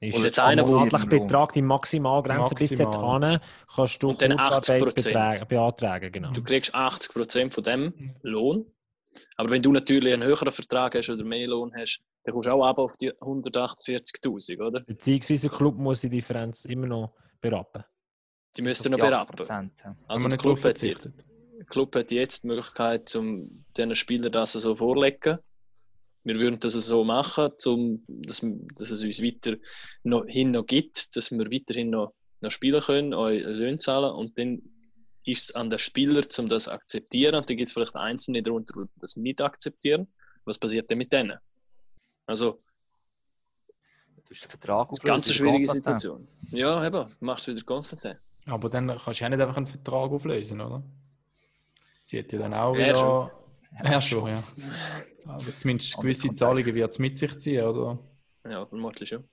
[0.00, 2.54] ist Und jetzt der einer, wo- monatliche Betrag die Maximalgrenze.
[2.56, 3.20] Bis Maximal.
[3.20, 3.40] dorthin
[3.74, 4.94] kannst du Und dann Kurzarbeit 80%.
[5.04, 6.12] betragen- beantragen.
[6.12, 6.32] Genau.
[6.32, 8.66] Du kriegst 80% von dem Lohn.
[9.36, 12.52] Aber wenn du natürlich einen höheren Vertrag hast oder mehr Lohn hast, dann kommst du
[12.52, 14.80] auch ab auf die 148.000, oder?
[14.80, 17.84] Beziehungsweise der Club muss die Differenz immer noch berappen.
[18.56, 19.36] Die müssten Auf noch berappen.
[19.38, 19.90] 80%, ja.
[19.90, 20.96] Wenn Also der Club hat, der
[21.68, 25.38] Club hat jetzt die Möglichkeit, um diesen Spielern das so vorlegen.
[26.24, 28.40] Wir würden das so machen, um, dass,
[28.76, 29.56] dass es uns weiter
[30.04, 34.38] noch, hin noch gibt, dass wir weiterhin noch, noch spielen können, eure Löhne zahlen und
[34.38, 34.62] dann
[35.24, 37.34] ist es an den Spieler, um das zu akzeptieren.
[37.36, 40.08] Und dann gibt es vielleicht Einzelne darunter, die das nicht akzeptieren.
[40.44, 41.38] Was passiert denn mit denen?
[42.26, 42.60] Also,
[44.24, 45.98] Du hast den Vertrag das ist eine ganz eine schwierige Konstantin.
[45.98, 46.28] Situation.
[46.52, 48.16] Ja, eben, du machst es wieder Konstantin.
[48.46, 50.82] Aber dann kannst du ja nicht einfach einen Vertrag auflösen, oder?
[52.04, 52.96] Zieht ja dann auch Ja, wieder.
[52.96, 53.30] schon.
[53.84, 54.42] Ja, schon, ja.
[55.26, 57.98] Aber zumindest Aber gewisse Zahlungen wird es mit sich ziehen, oder?
[58.44, 59.24] Ja, vermutlich schon.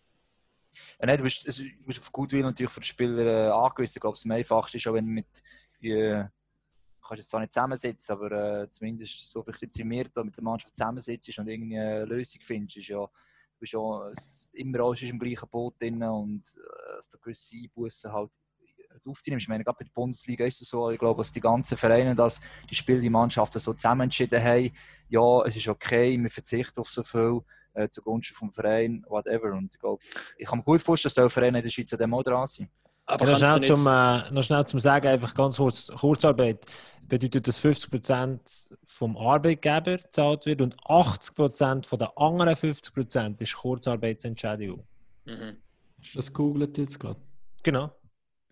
[0.99, 3.93] Ja, nein, du bist, es- du bist auf Goodwill natürlich für den Spieler äh, angewiesen.
[3.97, 5.27] Ich glaube, das einfachste ist auch, wenn du mit,
[5.81, 6.29] äh, du
[7.01, 8.31] kannst jetzt zwar nicht zusammensitzen, aber
[8.63, 9.43] äh, zumindest so
[9.83, 13.73] mir da mit der Mannschaft zusammensitzt und irgendwie eine Lösung findest, ist ja, du bist
[13.73, 14.11] ja
[14.53, 18.31] immer alles im gleichen Boot drin und äh, dass du gewisse Einbußen halt
[19.05, 19.43] aufnimmst.
[19.43, 22.15] Ich meine, gerade bei der Bundesliga ist es so, ich glaube, dass die ganzen Vereine,
[22.15, 24.71] dass die Spiele, die Mannschaften so zusammen entschieden haben,
[25.09, 27.41] ja, es ist okay, wir verzichten auf so viel
[27.73, 29.53] äh, zugunsten vom Verein, whatever.
[29.53, 30.03] Und ich glaube,
[30.37, 32.47] ich kann mir gut vorstellen, dass die Vereine in der Schweiz an dem auch dran
[32.47, 32.69] sind.
[33.05, 36.65] Aber Ja, noch, schnell zum, äh, noch schnell zum Sagen, einfach ganz kurz, Kurzarbeit
[37.01, 44.85] bedeutet, dass 50% vom Arbeitgeber gezahlt wird und 80% von den anderen 50% ist Kurzarbeitsentschädigung.
[45.25, 45.57] Mhm.
[46.13, 47.19] Das googelt jetzt gerade?
[47.63, 47.91] Genau.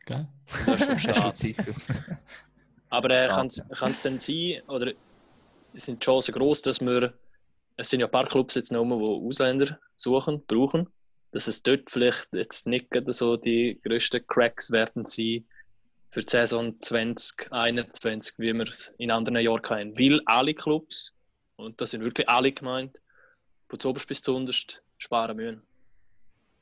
[0.08, 0.26] Gell?
[0.66, 1.38] Das ist Staat.
[1.38, 1.56] Zeit?
[2.90, 7.14] Aber äh, kann es denn sein, oder sind die Chancen groß, dass wir,
[7.76, 10.88] es sind ja ein paar Clubs jetzt noch, die Ausländer suchen, brauchen,
[11.32, 15.46] dass es dort vielleicht jetzt nicht so die grössten Cracks werden sein
[16.10, 20.00] für die Saison 2021, wie wir es in anderen Jahren hatten.
[20.00, 21.14] Weil alle Clubs,
[21.58, 23.02] und das sind wirklich alle gemeint,
[23.68, 25.67] von zuoberst bis zuunterst sparen müssen.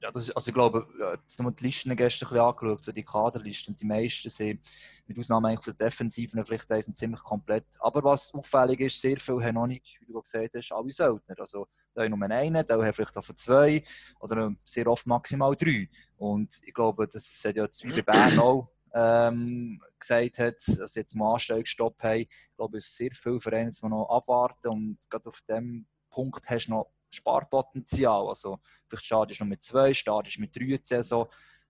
[0.05, 2.45] Ja, das ist, also ich glaube, ja, jetzt haben wir die Listen gestern ein bisschen
[2.45, 3.73] angeschaut, so die Kaderlisten.
[3.73, 4.61] Die meisten sind,
[5.07, 7.65] mit Ausnahme eigentlich der Defensiven, vielleicht ziemlich komplett.
[7.79, 11.35] Aber was auffällig ist, sehr viele haben noch nicht, wie du gesagt hast, alle Söldner.
[11.39, 13.83] Also da haben nur einen, da haben vielleicht auch zwei
[14.19, 15.89] oder sehr oft maximal drei.
[16.17, 21.15] Und ich glaube, das hat ja zwei Bern auch ähm, gesagt, hat, dass sie jetzt
[21.15, 22.19] mal Anstellungsstopp haben.
[22.19, 24.67] Ich glaube, es sind sehr viele Vereine, die noch abwarten.
[24.67, 28.27] Und gerade auf dem Punkt hast du noch Sparpotenzial.
[28.27, 31.27] Also vielleicht startest du noch mit zwei, startest mit drei Saison,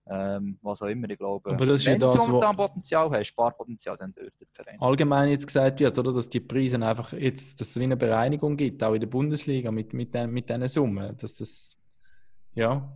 [0.07, 1.09] ähm, was auch immer.
[1.09, 4.47] Ich glaube, Aber das ist ja wenn das, momentan Potenzial haben, Sparpotenzial, dann dort der
[4.53, 4.79] Verein.
[4.79, 8.57] allgemein jetzt gesagt wird, oder, dass die Preise einfach jetzt, dass es wie eine Bereinigung
[8.57, 11.17] gibt, auch in der Bundesliga mit, mit, den, mit diesen Summen.
[11.17, 11.77] Dass das,
[12.53, 12.91] ja,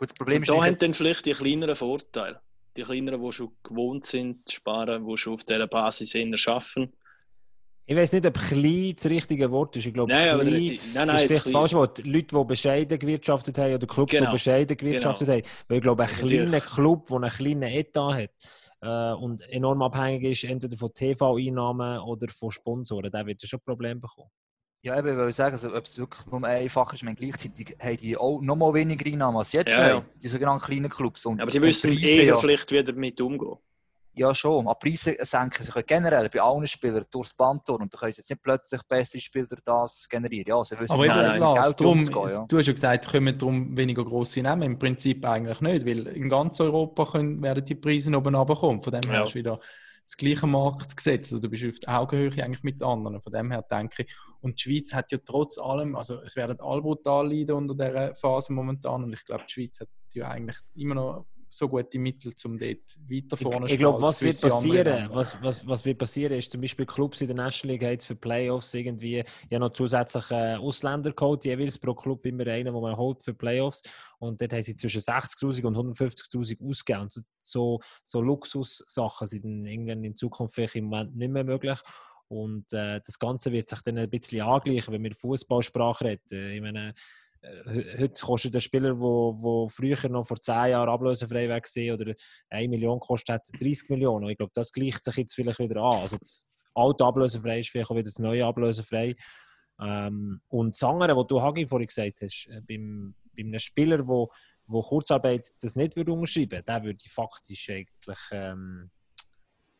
[0.00, 2.40] Gut, das Problem Und ist da haben jetzt, dann vielleicht die kleineren Vorteile.
[2.74, 6.92] Die kleineren, die schon gewohnt sind zu sparen, die schon auf dieser Basis eher arbeiten.
[7.90, 9.84] Ich weiß nicht, ob klein das richtige Wort ist.
[9.84, 11.98] Ich glaube, Nein, klein die, nein, nein, ist vielleicht das falsche Wort.
[12.06, 14.30] Leute, die bescheiden gewirtschaftet haben oder Clubs, die Genau.
[14.30, 15.42] bescheiden gewirtschaftet haben.
[15.66, 16.66] Weil ich glaube, ein kleiner natürlich.
[16.66, 18.30] Club, der einen kleinen Etat hat
[18.82, 23.58] äh, und enorm abhängig ist, entweder von TV-Einnahmen oder von Sponsoren, der wird ja schon
[23.58, 24.30] ein Problem bekommen.
[24.82, 27.96] ja, eben, ich will sagen, also, ob es wirklich nur einfach ist, ich gleichzeitig haben
[27.96, 29.94] die auch noch mal weniger Einnahmen als jetzt Ja, schon ja.
[29.96, 31.26] haben, die sogenannten kleinen Clubs.
[31.26, 33.56] Und, Aber die Preise, eher ja, vielleicht wieder damit umgehen.
[34.12, 34.66] Ja, schon.
[34.66, 37.80] Aber Preise senken sich generell bei allen Spielern durchs Band durch.
[37.80, 40.46] Und da können sie jetzt nicht plötzlich bessere Spieler das generieren.
[40.48, 42.44] Ja, sie wissen aber eben, nein, nein, umzugehen, ja.
[42.48, 44.62] du hast ja gesagt, kommen darum weniger grosse Namen.
[44.62, 48.82] Im Prinzip eigentlich nicht, weil in ganz Europa können, werden die Preise oben runterkommen.
[48.82, 49.24] Von dem her Ja.
[49.24, 49.60] hast du wieder
[50.04, 51.32] das gleiche Marktgesetz.
[51.32, 53.22] Also du bist auf Augenhöhe eigentlich mit anderen.
[53.22, 54.16] Von dem her denke ich.
[54.40, 58.14] Und die Schweiz hat ja trotz allem, also es werden alle brutal leiden unter dieser
[58.16, 59.04] Phase momentan.
[59.04, 62.98] Und ich glaube, die Schweiz hat ja eigentlich immer noch so gute Mittel, um dort
[63.08, 65.10] weiter vorne Ich, ich glaube, was wird passieren?
[65.12, 68.06] Was, was, was wird passieren, ist zum Beispiel Clubs in der National League haben jetzt
[68.06, 72.74] für Playoffs irgendwie ja noch zusätzlich äh, Ausländer geholt, jeweils pro Club immer einen, den
[72.74, 73.82] man holt für Playoffs.
[74.18, 77.02] Und dort haben sie zwischen 60.000 und 150.000 ausgegeben.
[77.02, 81.44] Und so, so, so Luxussachen sind dann irgendwann in Zukunft vielleicht im Moment nicht mehr
[81.44, 81.80] möglich.
[82.28, 86.52] Und äh, das Ganze wird sich dann ein bisschen angleichen, wenn wir Fußballsprache reden.
[86.52, 86.94] Ich meine,
[87.42, 92.14] heute kostet der Spieler, der früher noch vor 10 Jahren ablösefrei war oder
[92.50, 94.24] 1 Million kostet, hat 30 Millionen.
[94.24, 96.00] Und Ich glaube, das gleicht sich jetzt vielleicht wieder an.
[96.00, 99.16] Also das alte ablösefrei ist vielleicht auch wieder das neue ablösefrei.
[99.80, 104.06] Ähm, und das andere, was du, Hagi, vorhin gesagt hast, äh, beim, bei einem Spieler,
[104.06, 104.30] wo,
[104.66, 108.90] wo Kurzarbeit das nicht würde unterschreiben der würde faktisch eigentlich ähm,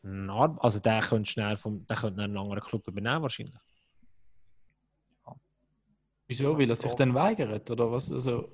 [0.03, 3.61] also der könnte schnell vom, der könnte einen anderen Club übernehmen wahrscheinlich.
[6.31, 6.57] Wieso?
[6.57, 7.69] Weil er sich dann weigert?
[7.69, 8.09] Oder was?
[8.09, 8.47] Also,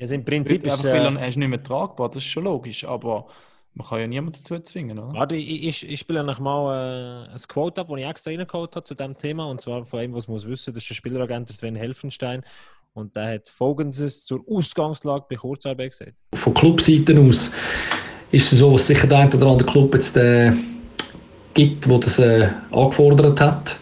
[0.00, 2.30] Also im Prinzip ist einfach, äh, weil er, er ist nicht mehr tragbar, das ist
[2.30, 2.84] schon logisch.
[2.84, 3.26] Aber
[3.74, 5.12] man kann ja niemanden dazu zwingen, oder?
[5.12, 8.74] Warte, ich, ich, ich spiele noch mal äh, ein Quote ab, das ich extra reingeholt
[8.76, 9.50] habe zu diesem Thema.
[9.50, 12.42] Und zwar von einem, was muss wissen, das ist der Spieleragent Sven Helfenstein.
[12.94, 16.14] Und der hat Folgendes zur Ausgangslage bei Kurzarbeit gesagt.
[16.34, 17.52] von Clubseite aus
[18.30, 20.52] ist es so, dass es sicher der ein oder andere Club jetzt äh,
[21.52, 23.78] gibt, der das äh, angefordert hat.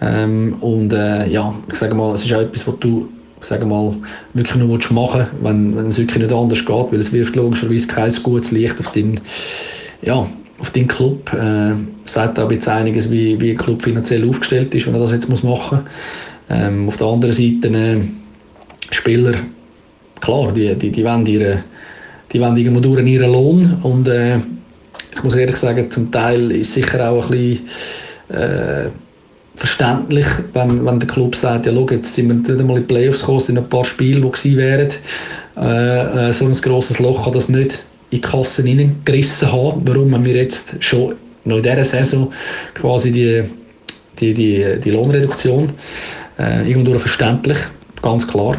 [0.00, 3.08] Ähm, und äh, ja, ich sage mal, es ist auch etwas, was du
[3.40, 3.94] sage mal,
[4.34, 7.86] wirklich nur willst machen wenn, wenn es wirklich nicht anders geht, weil es wirft logischerweise
[7.86, 9.20] kein gutes Licht auf deinen,
[10.02, 10.26] ja,
[10.58, 11.32] auf deinen Club.
[11.32, 15.12] Äh, sagt auch jetzt einiges, wie, wie der Club finanziell aufgestellt ist, wenn er das
[15.12, 15.90] jetzt muss machen muss.
[16.50, 18.00] Ähm, auf der anderen Seite äh,
[18.90, 19.34] Spieler,
[20.20, 21.64] klar, die, die, die wollen ihre,
[22.32, 24.38] die wollen irgendwo durch ihren Lohn und äh,
[25.14, 27.68] ich muss ehrlich sagen, zum Teil ist sicher auch ein bisschen
[28.30, 28.88] äh,
[29.58, 32.94] verständlich, wenn, wenn der Club sagt, ja schau, jetzt sind wir nicht einmal in die
[32.94, 34.88] Playoffs gekommen, sind ein paar Spiele, die gewesen wären.
[35.56, 39.82] Äh, äh, so ein grosses Loch kann das nicht in die Kassen hineingerissen haben.
[39.84, 42.32] Warum wir jetzt schon noch in dieser Saison
[42.74, 43.44] quasi die,
[44.20, 45.72] die, die, die Lohnreduktion
[46.38, 47.58] äh, irgendwo verständlich,
[48.00, 48.56] ganz klar.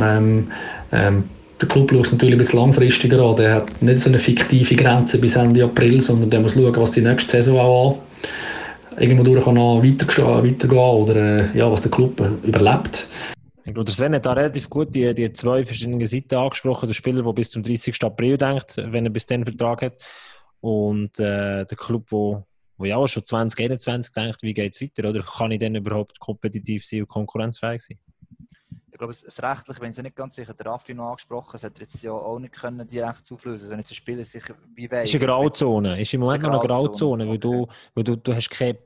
[0.00, 0.48] Ähm,
[0.90, 1.24] ähm,
[1.60, 3.36] der Club schaut es natürlich ein bisschen langfristiger an.
[3.36, 6.90] Der hat nicht so eine fiktive Grenze bis Ende April, sondern der muss schauen, was
[6.90, 7.98] die nächste Saison auch an.
[8.98, 10.06] Irgendwo durch kann noch weiter,
[10.44, 13.08] weitergehen oder äh, ja, was der Club überlebt.
[13.64, 16.86] Ich glaube, der Sven hat da relativ gut die, die zwei verschiedenen Seiten angesprochen.
[16.86, 18.02] Der Spieler, der bis zum 30.
[18.02, 20.02] April denkt, wenn er bis dann Vertrag hat.
[20.60, 22.44] Und äh, der Club, wo,
[22.76, 25.08] wo ja auch schon 2021 denkt, wie geht es weiter?
[25.08, 27.98] Oder kann ich denn überhaupt kompetitiv sein und konkurrenzfähig sein?
[29.02, 31.80] Ich glaube, das Rechtliche, wenn Sie nicht ganz sicher, der Raffi noch angesprochen, hat er
[31.80, 33.64] jetzt ja auch nicht können direkt auflösen.
[33.64, 35.08] Also nicht der Spieler sicher wie weit.
[35.08, 36.00] Ist eine Grauzone.
[36.00, 38.78] Ist im Moment Ist noch eine eine Grauzone, weil, du, weil du, du hast keine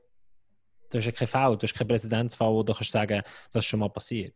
[0.88, 3.66] Du hast ja keinen Fall, du hast keinen Präzedenzfall, wo du kannst sagen, das ist
[3.66, 4.35] schon mal passiert.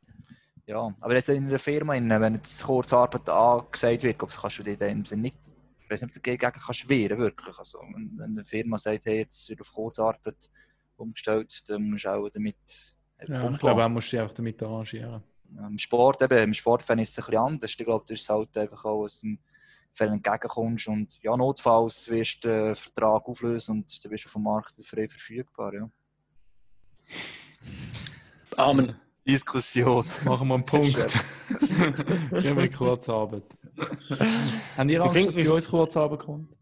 [0.67, 4.63] Ja, aber jetzt in einer Firma, wenn jetzt Kurzarbeit angesagt wird, glaube ich, kannst du
[4.63, 5.39] dich in dem nicht,
[5.83, 7.59] ich weiß nicht, dagegen kannst wehren, wirklich.
[7.59, 10.51] Also, wenn, eine Firma sagt, hey, jetzt wird auf Kurzarbeit
[10.97, 12.57] umgestellt, dann musst du auch damit
[13.27, 15.23] Ja, ich glaube, auch musst du dich auch damit arrangieren.
[15.57, 17.71] Im Sport, eben, im Sport fände ich es ein bisschen anders.
[17.71, 19.39] Ich glaube, das ist halt einfach auch aus dem
[19.93, 24.45] Fall entgegenkommst und ja, notfalls wirst du den Vertrag auflösen und dann bist du vom
[24.45, 25.75] Markt frei verfügbar.
[25.75, 25.91] Ja.
[28.57, 28.95] Amen.
[29.27, 30.05] Diskussion.
[30.25, 30.95] Machen wir einen Punkt.
[32.31, 33.45] Gehen wir in Kurzarbeit.
[34.77, 36.60] Haben ihr Angst, dass bei uns Kurzarbeit kommt?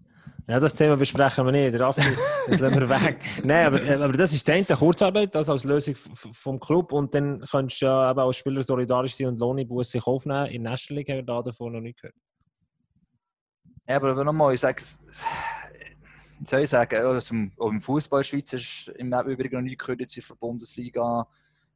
[0.49, 1.75] Ja, das Thema besprechen wir nicht.
[1.75, 2.01] Der Raffi,
[2.49, 3.19] das lassen wir weg.
[3.45, 6.93] Nein, aber, äh, aber das ist die eine Kurzarbeit, das als Lösung vom Club.
[6.93, 10.47] Und dann kannst du ja eben als Spieler solidarisch sein und sich aufnehmen.
[10.47, 12.17] In der National League haben wir da davon noch nicht gehört.
[13.87, 15.05] Ja, aber nochmal, ich sage es,
[16.45, 20.01] soll ich sagen, also im, auch im Fußball Schweiz ist im Übrigen noch nie gehört,
[20.01, 21.29] jetzt in der Bundesliga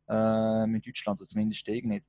[0.08, 2.06] äh, mit Deutschland, oder zumindest ich nicht.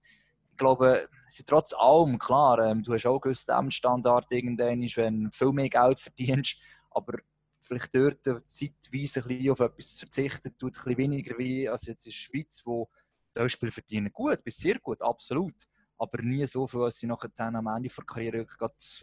[0.53, 5.23] Ich glaube, ist trotz allem klar, ähm, du hast auch gewusst, Standard irgendwann ist, wenn
[5.23, 6.57] du viel mehr Geld verdienst,
[6.91, 7.17] aber
[7.59, 12.05] vielleicht dort zeitweise ein bisschen auf etwas verzichten, tut ein bisschen weniger weh als jetzt
[12.05, 12.87] in der Schweiz, wo
[13.35, 15.55] die Spieler verdienen gut, bis sehr gut, absolut.
[15.97, 18.45] Aber nie so viel, dass sie nachher am Ende der Karriere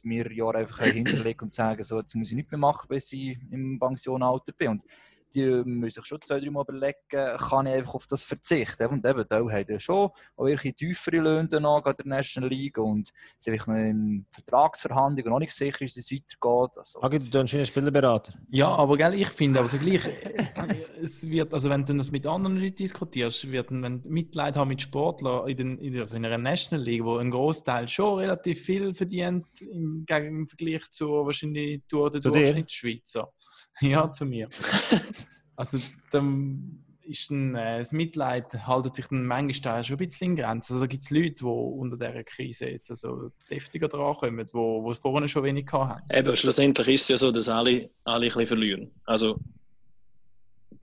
[0.02, 3.38] mehrere Jahre einfach hinterlegen und sagen, so, jetzt muss ich nicht mehr machen, bis ich
[3.50, 4.68] im Pensionalter bin.
[4.68, 4.84] Und
[5.34, 8.86] die müssen sich schon zwei, drei Mal überlegen, kann ich einfach auf das verzichten.
[8.86, 12.78] Und eben, da haben ja schon auch welche tiefere Löhne noch an der National League
[12.78, 16.78] und sie sind noch in Vertragsverhandlungen noch nicht sicher, wie es weitergeht.
[16.78, 18.34] Also, Agi, du bist ein Spielerberater.
[18.50, 20.44] Ja, aber gell, ich finde aber so gleich, äh,
[21.02, 24.68] es wird, also wenn du das mit anderen Leuten diskutierst, wird wenn du Mitleid haben
[24.68, 28.60] mit Sportlern in, den, in, also in einer National League, wo ein Großteil schon relativ
[28.60, 32.64] viel verdient im, im Vergleich zu wahrscheinlich durch den Zu dir?
[33.80, 34.48] Ja, zu mir.
[35.56, 35.78] Also
[36.10, 40.36] dann ist ein, äh, das Mitleid haltet sich dann manchmal da schon ein bisschen in
[40.36, 40.74] Grenzen.
[40.74, 44.92] Also da gibt es Leute, die unter dieser Krise jetzt also deftiger drankommen, die wo
[44.94, 46.02] vorher schon wenig hatten.
[46.12, 48.90] Eben, schlussendlich ist es ja so, dass alle, alle ein bisschen verlieren.
[49.06, 49.38] Also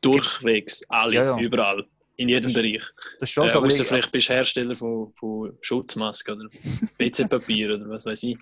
[0.02, 1.40] durchwegs, alle, Ja, ja.
[1.40, 1.86] überall,
[2.18, 2.84] in jedem Das- Bereich.
[3.20, 6.50] das ist schon Äh, Außer ich- vielleicht bist du Hersteller von, von Schutzmasken oder
[7.00, 8.38] WC-Papier oder was weiß ich.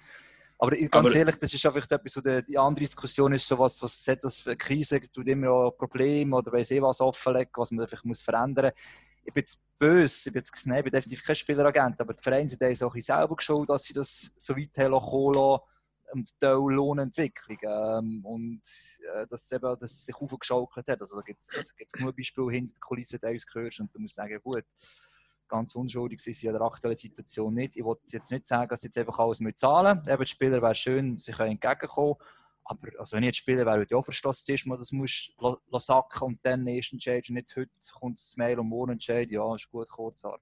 [0.57, 3.81] Aber ganz Aber- ehrlich, das ist einfach etwas, die, die andere Diskussion ist, so was,
[3.81, 7.51] was hat das für eine Krise, tut immer auch Probleme oder weiss ich was offenlegen,
[7.55, 8.71] was man einfach muss verändern
[9.23, 12.23] Ich bin jetzt böse, ich bin, jetzt, nein, ich bin definitiv kein Spieleragent, aber die
[12.23, 15.61] Vereine sind auch ein selber geschuld, dass sie das so weit haben kommen lassen
[16.13, 18.61] und die Lohnentwicklung ähm, und
[19.13, 21.01] äh, dass es eben dass sich aufgeschaukelt hat.
[21.01, 24.15] Also da gibt es genug Beispiele hinter den Kulissen, die uns hörst und du musst
[24.15, 24.63] sagen, gut,
[25.47, 27.75] ganz unschuldig sind sie in der aktuellen Situation nicht.
[27.77, 30.09] Ich wollte jetzt nicht sagen, dass sie jetzt einfach alles mit zahlen müssen.
[30.09, 32.15] Eben, die Spieler wäre schön, sie können entgegenkommen.
[32.67, 35.33] Aber also wenn ich jetzt Spieler wäre, würde ich auch verstehen, dass du das musst
[35.39, 37.35] la- sacken und dann erst entscheiden.
[37.35, 40.41] Nicht heute kommt das Mail und morgen entscheiden, ja, ist gut, Kurzarbeit.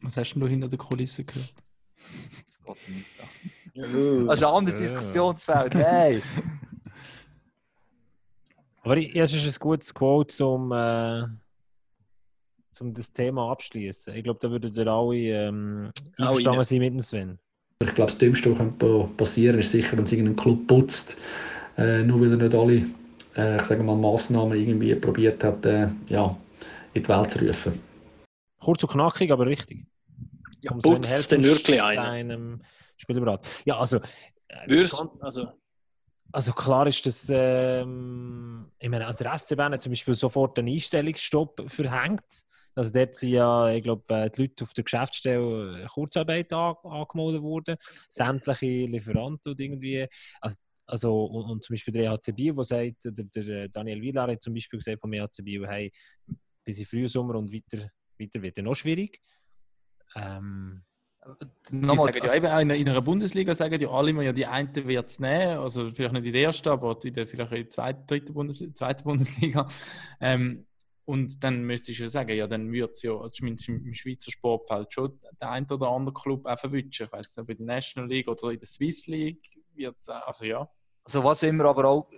[0.00, 1.54] Was hast denn du hinter der Kulisse gehört?
[2.44, 4.26] Das geht nicht an.
[4.26, 4.86] Das ist ein anderes Ja.
[4.86, 5.74] Diskussionsfeld.
[5.74, 6.22] Nein!
[8.82, 11.26] Aber ich- es ist ein gutes Quote, zum, äh,
[12.72, 14.14] zum das Thema abschließen.
[14.14, 17.38] Ich glaube, da würden ihr alle ähm, einverstanden sein mit dem Sven.
[17.82, 21.16] Ich glaube, das Dümmste, was könnte passieren ist sicher, wenn es irgendein Club putzt,
[21.76, 22.86] äh, nur weil er nicht alle
[23.36, 26.36] äh, ich sage mal, Massnahmen irgendwie probiert hat, äh, ja,
[26.94, 27.80] in die Welt zu rufen.
[28.60, 29.86] Kurz und knackig, aber richtig.
[30.62, 31.76] Ja, putzt denn wirklich?
[31.78, 32.60] Deinem
[32.96, 33.46] Spielberat.
[33.64, 33.98] Ja, also.
[34.48, 35.48] äh, ganz- also,
[36.30, 40.58] Also klar ist das, ähm, ich meine, also der SC Bern hat zum Beispiel sofort
[40.58, 42.22] einen Einstellungsstopp verhängt.
[42.74, 47.42] Also dort sind ja, ich glaube, äh, die Leute auf der Geschäftsstelle Kurzarbeit an, angemeldet
[47.42, 47.76] worden.
[48.08, 50.06] Sämtliche Lieferanten und irgendwie.
[50.40, 50.56] Also,
[50.86, 54.42] also und, und zum Beispiel der EHC Biel, der sagt, der, der Daniel Wieler hat
[54.42, 55.90] zum Beispiel gesagt vom EHC Biel, hey,
[56.64, 59.20] bis in Frühsommer und weiter, weiter wird es noch schwierig.
[60.16, 60.82] Ähm,
[61.70, 64.32] Die Nochmal, sagen ja eben, auch in, in einer Bundesliga sagen ja alle immer, ja,
[64.32, 67.52] die einen wird es nehmen, also vielleicht nicht in der ersten, aber in der, vielleicht
[67.52, 69.68] in der zweiten, dritten Bundesliga, zweiten Bundesliga.
[70.20, 70.66] Ähm,
[71.12, 74.30] und dann müsste ich ja sagen, ja, dann würde es ja, also zumindest im Schweizer
[74.30, 77.04] Sportfeld, schon der ein oder andere Club auch verwünschen.
[77.04, 80.08] Ich weiß nicht, ob in der National League oder in der Swiss League wird es,
[80.08, 80.66] also ja.
[81.04, 82.08] Also was immer aber auch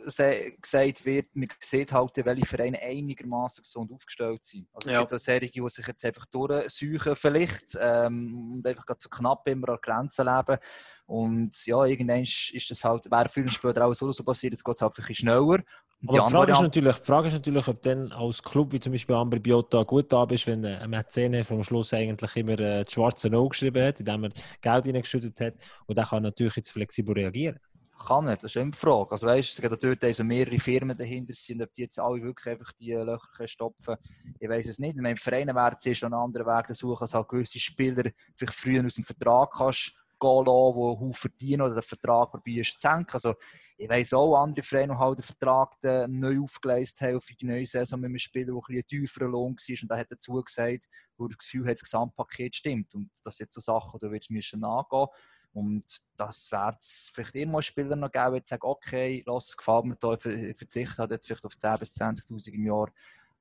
[0.60, 4.68] gesagt wird, man sieht halt, welche Vereine einigermaßen gesund aufgestellt sind.
[4.74, 5.00] Also es Ja.
[5.00, 9.48] gibt auch solche, die sich jetzt einfach durchsuchen vielleicht ähm, und einfach gerade so knapp
[9.48, 10.58] immer an Grenzen leben.
[11.06, 14.64] Und ja, irgendwann ist das halt, wäre früher oder später auch so, so passiert, jetzt
[14.64, 15.62] geht es halt ein bisschen schneller.
[16.02, 18.80] Und Aber die Frage, ist natürlich, die Frage ist natürlich, ob dann als Club wie
[18.80, 22.84] zum Beispiel Amber Biota gut da bist, wenn ein Mäzene vom Schluss eigentlich immer äh,
[22.84, 24.30] das schwarze No geschrieben hat, indem er
[24.60, 25.54] Geld reingeschüttet hat.
[25.86, 27.58] Und der kann natürlich jetzt flexibel reagieren.
[27.96, 29.12] Kann er, das ist immer die Frage.
[29.12, 32.54] Also weißt, es gibt dort also mehrere Firmen dahinter sind, ob die jetzt alle wirklich
[32.54, 33.96] einfach die Löcher stopfen
[34.38, 34.96] Ich weiß es nicht.
[34.96, 38.54] Ich meine, Vereine werden zuerst noch einen anderen Weg suchen, als halt gewisse Spieler vielleicht
[38.54, 42.80] früher aus dem Vertrag kannst gehen lassen, die Haufen verdienen oder den Vertrag vorbei ist
[42.80, 43.12] zu senken.
[43.12, 43.34] Also
[43.76, 47.66] ich weiß auch andere Vereine, die halt den Vertrag neu aufgeleistet haben für die neue
[47.66, 50.88] Saison mit einem Spieler, der ein bisschen tieferer Lohn war und der hat dazu gesagt,
[51.16, 52.94] wo das Gefühl hat, das Gesamtpaket stimmt.
[52.94, 55.06] Und das sind so Sachen, willst du müssen nachgehen.
[55.54, 55.84] Und
[56.16, 60.14] das wird es vielleicht immer Spieler noch geben, die sagen, okay, es gefällt mir da,
[60.14, 62.90] ich ich verzichte halt jetzt vielleicht auf 10.000 bis 20'000 im Jahr,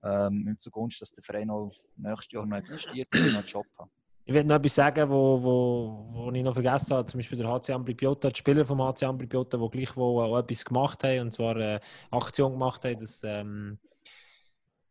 [0.04, 3.90] ähm, zugunsten, dass der Verein auch nächstes Jahr noch existiert und noch einen Job hat.
[4.26, 7.06] Ich will noch etwas sagen, wo, wo, wo ich noch vergessen habe.
[7.06, 10.38] Zum Beispiel der HC Ambri Piotta, die Spieler vom HC Ambri Piotta, die gleichwohl auch
[10.38, 13.80] etwas gemacht haben, und zwar eine Aktion gemacht haben, dass, ähm,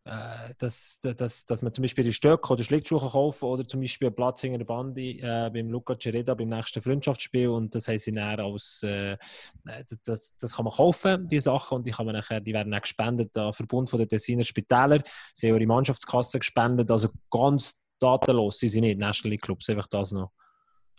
[0.04, 4.08] äh, dass, dass, dass man zum Beispiel die Stöcke oder Schlittschuhe kaufen oder zum Beispiel
[4.08, 7.98] einen Platz in der Bandi äh, beim Luca Cereda beim nächsten Freundschaftsspiel und das haben
[7.98, 9.16] sie dann als, äh,
[9.64, 12.74] das, das, das kann man kaufen, die Sachen, und die, kann man nachher, die werden
[12.74, 15.02] auch gespendet an den Verbund von der Tessiner Spitäler.
[15.34, 19.86] Sie haben ihre Mannschaftskasse gespendet, also ganz datenlos sind sie nicht, National League Clubs, einfach
[19.86, 20.32] das noch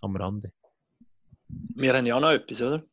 [0.01, 0.49] am Rande.
[1.75, 2.83] Wir haben ja auch noch etwas, oder?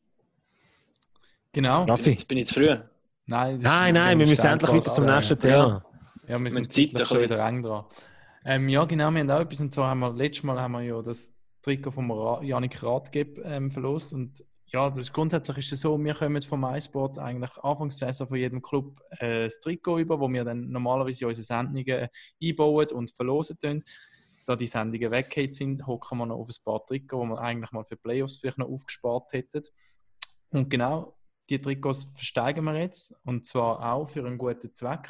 [1.53, 1.85] Genau.
[1.85, 2.11] Raffi?
[2.11, 2.75] Jetzt bin ich zu früh.
[3.25, 5.83] Nein, Nein, nein, wir müssen endlich wieder zum nächsten Thema.
[5.85, 5.90] Ja,
[6.37, 7.85] wir Mit sind Zeit zeitlich schon wieder eng dran.
[8.43, 9.61] Ähm, ja, genau, wir haben auch etwas.
[9.61, 13.39] Und zwar haben wir, letztes Mal haben wir ja das Trikot von Ra Janik Rathgeb
[13.43, 14.13] ähm, verlost.
[14.13, 18.61] Und ja, das, grundsätzlich ist es so, wir kommen vom MySport eigentlich Anfangssaison von jedem
[18.61, 22.07] Club äh, das Trikot über, wo wir dann normalerweise in unsere Sendungen
[22.41, 23.83] einbauen und verlosen tun.
[24.45, 27.71] Da die Sendungen weggeht sind, hocken wir noch auf ein paar Trikots, die wir eigentlich
[27.71, 29.63] mal für Playoffs vielleicht noch aufgespart hätten.
[30.49, 31.15] Und genau,
[31.49, 33.13] die Trikots versteigen wir jetzt.
[33.23, 35.09] Und zwar auch für einen guten Zweck.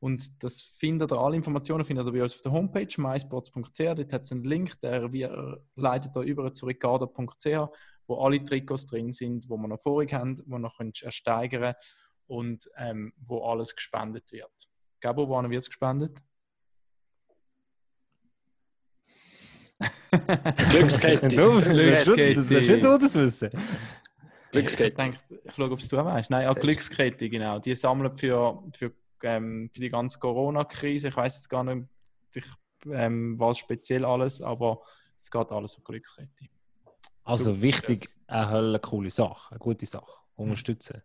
[0.00, 3.78] Und das findet ihr, alle Informationen findet ihr bei uns auf der Homepage mysports.ch.
[3.78, 7.46] Dort hat es einen Link, der wir leitet da über zu ricardo.ch,
[8.06, 11.74] wo alle Trikots drin sind, wo wir noch vorig haben, wo noch könnt ersteigern
[12.26, 14.50] und ähm, wo alles gespendet wird.
[15.00, 16.18] Gabo, wann wird es gespendet?
[20.70, 21.28] Glückskette.
[21.28, 22.34] Du, das ist schon- Glückskette.
[22.34, 23.50] das ist nicht du das wissen.
[23.52, 24.96] Ich Glückskette.
[24.96, 26.30] denke, ich schaue, ob es du auch weißt.
[26.30, 27.58] Nein, ja, Glückskette, genau.
[27.60, 28.92] Die sammeln für, für,
[29.22, 31.08] ähm, für die ganze Corona-Krise.
[31.08, 31.86] Ich weiß jetzt gar nicht,
[32.34, 32.44] ich,
[32.90, 34.80] ähm, was speziell alles, aber
[35.20, 36.46] es geht alles um Glückskette.
[37.24, 40.10] Also wichtig, eine Hölle coole Sache, eine gute Sache.
[40.36, 41.02] Unterstützen.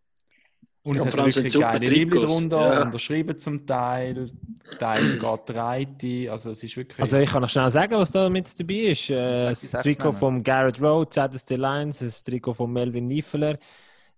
[0.83, 2.31] Und Ja, es hat wirklich super geile Liebling Trikots.
[2.31, 2.81] drunter, Ja.
[2.83, 4.31] unterschrieben zum Teil,
[4.77, 6.31] Teil sogar Breite.
[6.31, 6.99] Also es ist wirklich...
[6.99, 9.09] Also ich kann noch schnell sagen, was da mit dabei ist.
[9.09, 13.57] Äh, das Trikot von Garrett Rowe, ZST Lions, das Trikot von Melvin Niefeler,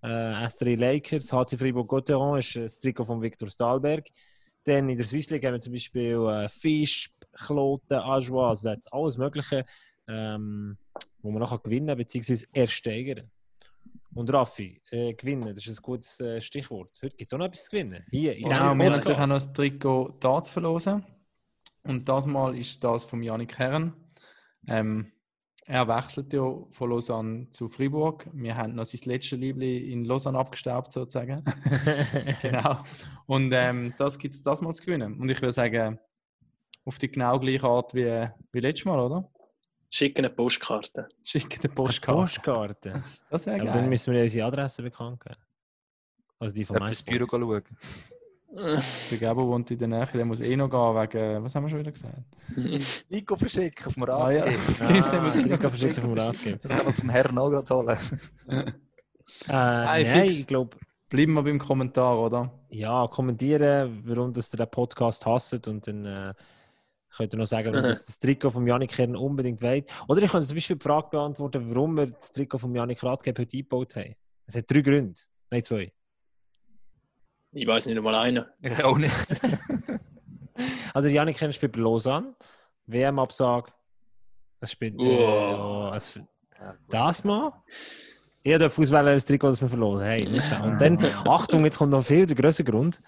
[0.01, 4.07] äh, S3 Lakers, HC Fribourg-Gotteron ist das Trikot von Victor Stahlberg.
[4.63, 8.87] Dann in der Swiss League haben wir zum Beispiel äh, Fisch, Kloten, Ajoie, also das
[8.91, 9.65] alles Mögliche,
[10.07, 10.77] ähm,
[11.21, 12.45] wo man nachher gewinnen bzw.
[12.53, 13.29] ersteigern.
[14.13, 16.89] Und Raffi, äh, gewinnen, das ist ein gutes äh, Stichwort.
[17.03, 18.03] Heute gibt es auch noch etwas zu gewinnen.
[18.09, 19.19] Hier, in Genau, wir haben Podcast.
[19.19, 21.05] noch das Trikot da zu verlosen.
[21.83, 23.93] Und das Mal ist das von Janik Herren.
[24.67, 25.11] Ähm,
[25.69, 28.25] er wechselt ja von Lausanne zu Fribourg.
[28.31, 31.43] Wir haben noch sein letztes Liebling in Lausanne abgestaubt, sozusagen.
[32.41, 32.77] genau.
[33.25, 35.19] Und ähm, das gibt es das Mal zu gewinnen.
[35.19, 35.99] Und ich würde sagen,
[36.85, 39.29] auf die genau gleiche Art wie, wie letztes Mal, oder?
[39.89, 41.09] Schicken eine Postkarte.
[41.21, 42.21] Schicken eine Postkarte.
[42.21, 43.03] Postkarte.
[43.29, 43.89] Das wäre Aber dann geil.
[43.89, 45.35] müssen wir unsere Adresse bekannt geben.
[46.39, 47.63] Also die von ins Büro schauen.
[48.49, 51.69] Der Gabo wohnt in der Nähe, der muss eh noch gehen wegen, was haben wir
[51.69, 52.23] schon wieder gesagt?
[53.09, 54.45] Nico verschicken auf dem Ah, ja.
[54.79, 56.57] Ah, Trikot verschicken vom Ratgeber.
[56.61, 57.97] Das kann man zum Herrn auch gerade holen.
[58.49, 60.39] Äh, nein, fix.
[60.39, 60.77] ich glaube,
[61.09, 62.51] Bleiben wir beim Kommentar, oder?
[62.69, 66.33] Ja, kommentieren, warum das ihr den Podcast hasst und dann äh,
[67.15, 69.89] könnt ihr noch sagen, warum das, das Trikot von Janik Kern unbedingt wollt.
[70.09, 73.39] Oder ich könnte zum Beispiel die Frage beantworten, warum wir das Trikot von Janik Radgeb
[73.39, 74.15] heute eingebaut haben.
[74.47, 75.17] Es hat drei Gründe,
[75.49, 75.93] nein zwei.
[77.51, 78.45] Ich weiß nicht einmal einen.
[78.61, 79.13] Ich auch nicht.
[80.91, 82.33] Also Janik Kern spielt bei Lausanne,
[82.87, 83.71] WM-Absage.
[84.59, 84.95] Es spielt...
[84.95, 85.91] Äh, Wow.
[85.91, 86.19] ja, es,
[86.89, 87.53] das mal.
[88.41, 90.07] Ich darf auswählen, das Trikot, das wir verlosen.
[90.07, 90.25] Hey.
[90.25, 93.03] Und dann, Achtung, jetzt kommt noch viel der größere Grund.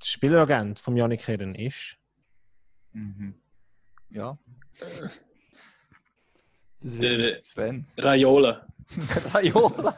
[0.00, 1.96] Der Spieleragent von Janik Kern ist...
[2.92, 3.34] Mhm.
[4.10, 4.38] Ja,
[6.82, 7.84] Der Sven.
[7.98, 8.66] Raiola.
[9.34, 9.94] Raiola.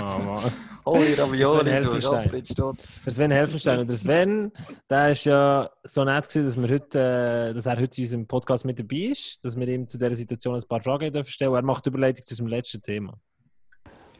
[0.00, 0.38] Oh, Mann.
[0.86, 2.22] Hoi Sven Ravioli, du Helfenstein.
[2.22, 3.02] Gottfried Stutz.
[3.04, 3.78] Der Sven Helfenstein.
[3.80, 4.52] Und der Sven,
[4.88, 6.98] der ist ja so nett gewesen, dass, wir heute,
[7.50, 10.14] äh, dass er heute in unserem Podcast mit dabei ist, dass wir ihm zu dieser
[10.14, 11.54] Situation ein paar Fragen dürfen stellen.
[11.54, 13.14] Er macht die Überleitung zu unserem letzten Thema.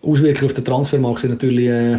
[0.03, 1.99] Auswirkungen auf den Transfermarkt sind natürlich äh,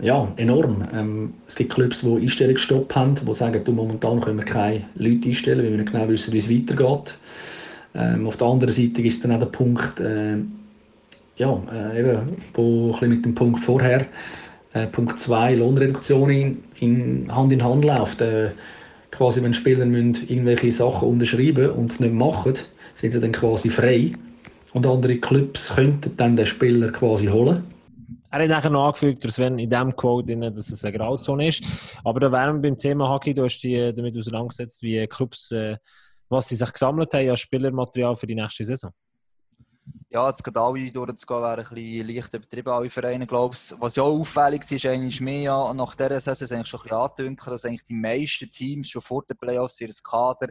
[0.00, 0.86] ja, enorm.
[0.94, 5.28] Ähm, es gibt Clubs, die Einstellungsstopp haben, die sagen, du, momentan können wir keine Leute
[5.28, 7.18] einstellen, weil wir nicht genau wissen, wie es weitergeht.
[7.94, 10.36] Ähm, auf der anderen Seite ist dann auch der Punkt, äh,
[11.38, 14.06] ja, äh, eben, wo ein bisschen mit dem Punkt vorher,
[14.74, 18.20] äh, Punkt 2, Lohnreduktion in, in Hand in Hand läuft.
[18.20, 18.50] Äh,
[19.10, 22.54] quasi, wenn Spieler irgendwelche Sachen unterschreiben und es nicht machen,
[22.94, 24.12] sind sie dann quasi frei.
[24.74, 27.64] Und andere Clubs könnten dann den Spieler quasi holen.
[28.30, 31.48] Er hat nachher noch angefügt, der Sven, in diesem Quote, drin, dass es eine Grauzone
[31.48, 31.64] ist.
[32.04, 35.78] Aber da wären wir beim Thema Hockey, du hast dich damit auseinandergesetzt, wie Clubs, äh,
[36.28, 38.90] was sie sich gesammelt haben als Spielermaterial für die nächste Saison.
[40.10, 43.78] Ja, jetzt gerade alle durchzugehen, wäre ein bisschen leicht übertrieben, alle Vereine, glaube ich.
[43.78, 46.82] Was ja auch auffällig ist, ist eigentlich mehr ja, nach dieser Saison eigentlich schon ein
[46.84, 50.48] bisschen angedünkt, dass eigentlich die meisten Teams schon vor den Playoffs ihr Kader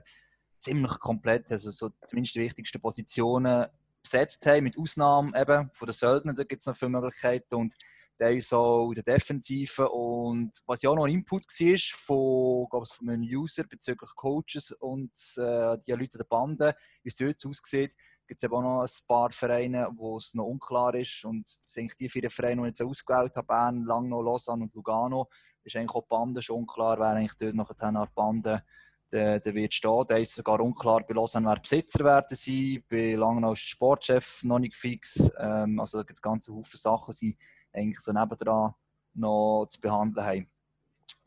[0.60, 3.66] ziemlich komplett, also so zumindest die wichtigsten Positionen
[4.03, 7.74] besetzt haben, mit Ausnahme eben von den Söldnern, da gibt es noch viele Möglichkeiten und
[8.20, 12.70] der ist auch in der Defensive und was ja auch noch ein Input war von,
[12.70, 17.15] glaube ich, von einem User bezüglich Coaches und äh, die Leute der Bande, wie es
[17.15, 17.93] dort aussieht,
[18.28, 21.24] gibt es eben auch noch ein paar Vereine, wo es noch unklar ist.
[21.26, 24.74] Und das sind die vier Vereine, die ich jetzt ausgewählt habe, Bern, Langnau, Lausanne und
[24.74, 25.30] Lugano,
[25.63, 28.63] ist eigentlich auch die Bande schon unklar, wer eigentlich dort nachher nach der Bande
[29.11, 30.05] der, der wird stehen.
[30.07, 34.43] Da ist sogar unklar, bei Lausanne wer Besitzer werden sein, bei Langnau ist der Sportchef
[34.43, 35.32] noch nicht fix.
[35.39, 37.38] Ähm, also da gibt es ganze Haufen Sachen, die
[37.74, 38.74] eigentlich so nebendran
[39.13, 40.49] noch zu behandeln haben.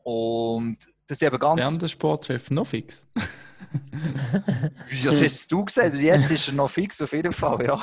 [0.03, 0.77] Und
[1.07, 1.59] das ist eben ganz...
[1.59, 3.07] Während der Sportchef noch fix.
[4.89, 5.95] Ja, das hast du gesagt.
[5.95, 7.65] Jetzt ist er noch fix, auf jeden Fall.
[7.65, 7.81] Ja.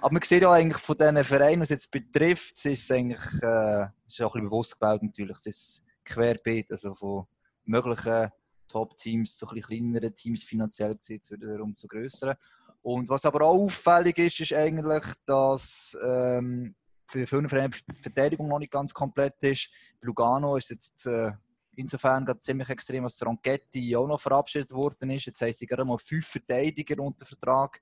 [0.00, 3.20] Aber man sieht ja eigentlich von diesen Vereinen, was es jetzt betrifft, es ist eigentlich
[3.42, 5.36] äh, ist auch ein bisschen bewusst gewählt natürlich.
[5.38, 7.26] Es ist querbeet, also von
[7.64, 8.30] möglichen
[8.68, 12.34] Top-Teams zu ein bisschen kleineren Teams finanziell gesehen, zu wiederum zu grösseren.
[12.80, 16.74] Und was aber auch auffällig ist, ist eigentlich, dass ähm,
[17.12, 19.70] für Vereine die Verteidigung noch nicht ganz komplett ist.
[20.00, 21.32] Lugano ist jetzt äh,
[21.76, 25.26] insofern gerade ziemlich extrem, dass Ronchetti auch noch verabschiedet worden ist.
[25.26, 27.80] Jetzt haben sie gerade mal fünf Verteidiger unter Vertrag.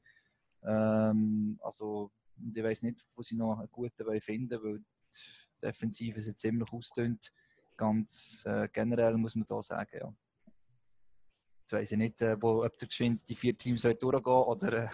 [0.64, 2.10] Ähm, also
[2.54, 6.72] ich weiß nicht, wo sie noch einen guten wollen finden weil die Defensive sind ziemlich
[6.72, 7.32] ausdünnt.
[7.76, 10.14] Ganz äh, generell muss man da sagen, ja.
[11.60, 14.84] Jetzt weiß ich nicht, äh, wo, ob der geschwind die vier Teams wollen durchgehen oder
[14.84, 14.88] äh,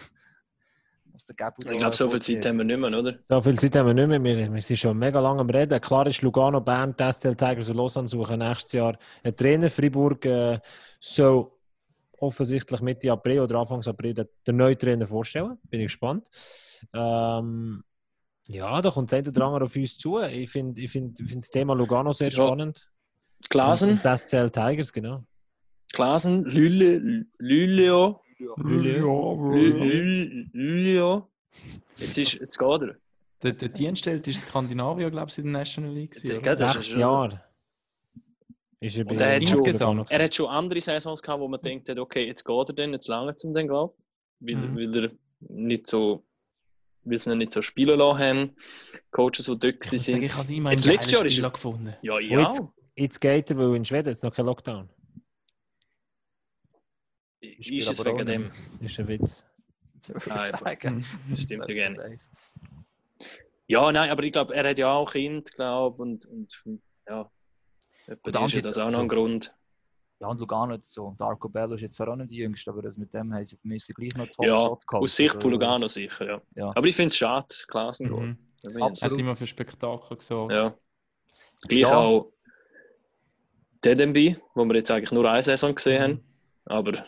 [1.17, 3.17] was der Gabu Ich glaube, so viel Zeit haben wir nicht mehr, oder?
[3.27, 4.37] So viel Zeit haben wir nicht mehr.
[4.37, 5.81] Wir, wir sind schon mega lange am Reden.
[5.81, 9.69] Klar ist Lugano, Bern, die STL Tigers und Lausanne suchen nächstes Jahr einen Trainer.
[9.69, 10.59] Freiburg äh,
[10.99, 11.51] soll
[12.19, 15.57] offensichtlich Mitte April oder Anfang April den, den neuen Trainer vorstellen.
[15.69, 16.27] Bin ich gespannt.
[16.93, 17.83] Ähm,
[18.47, 20.19] ja, da kommt das oder andere auf uns zu.
[20.21, 22.45] Ich finde ich find, ich find das Thema Lugano sehr Ja.
[22.45, 22.89] spannend.
[23.49, 25.23] Glasen, die STL Tigers, genau.
[25.93, 28.21] Glasen, Lüle, Lüleo,
[28.57, 31.29] Lü- Lüleo.
[31.97, 32.95] Jetzt, ist, jetzt geht er.
[33.43, 36.19] Der, der Dienststelle ist Skandinavier, glaube ich, in der National League.
[36.23, 36.55] Der- oder?
[36.55, 37.43] Das ist Sechs Jahre.
[38.79, 41.61] Ist er bei Und er hat schon- Er hat schon andere Saisons gehabt, wo man
[41.61, 43.95] denkt, hat, okay, jetzt geht er dann, jetzt lange zum den glaube
[44.39, 44.75] weil, Mhm.
[44.77, 46.21] weil er nicht so,
[47.03, 48.55] weil sie ihn nicht so spielen lassen haben.
[49.11, 50.23] Coaches, die dort Ich sagen, sind.
[50.23, 51.93] ich habe immer Jetzt einen letztes Jahr ist er- gefunden.
[52.03, 52.69] Ja, jetzt- ja.
[52.95, 54.89] Jetzt geht er, weil in Schweden jetzt noch kein Lockdown.
[57.41, 58.51] Ist es wegen dem?
[58.81, 59.45] ist ein Witz.
[60.07, 60.83] Würde Ah, ich.
[60.83, 61.35] Mhm.
[61.37, 62.19] Stimmt ja gerne.
[63.67, 66.63] Ja, nein, aber ich glaube, er hat ja auch Kind, glaube und, und
[67.07, 67.29] ja.
[68.07, 69.53] Und das ist ja das auch noch ein so- Grund.
[70.19, 71.13] Ja, und Lugano jetzt so.
[71.19, 73.55] Darko Bello ist jetzt zwar auch nicht die Jüngste, aber das mit dem haben sie
[73.55, 75.03] für mich gleich noch Top Ja, Shot gehabt.
[75.03, 76.41] Aus Sicht Also, von Lugano das- sicher, ja.
[76.55, 76.71] Ja.
[76.75, 78.37] Aber ich finde es schade, dass Klassen Mhm.
[78.63, 79.01] ich Absolut.
[79.13, 80.53] Hat immer für Spektakel gesorgt.
[80.53, 80.75] Ja.
[81.67, 81.97] Gleich Ja.
[81.97, 82.31] auch
[83.85, 86.11] Dedemby, wo wir jetzt eigentlich nur eine Saison gesehen haben.
[86.13, 86.21] Mhm.
[86.65, 87.03] Aber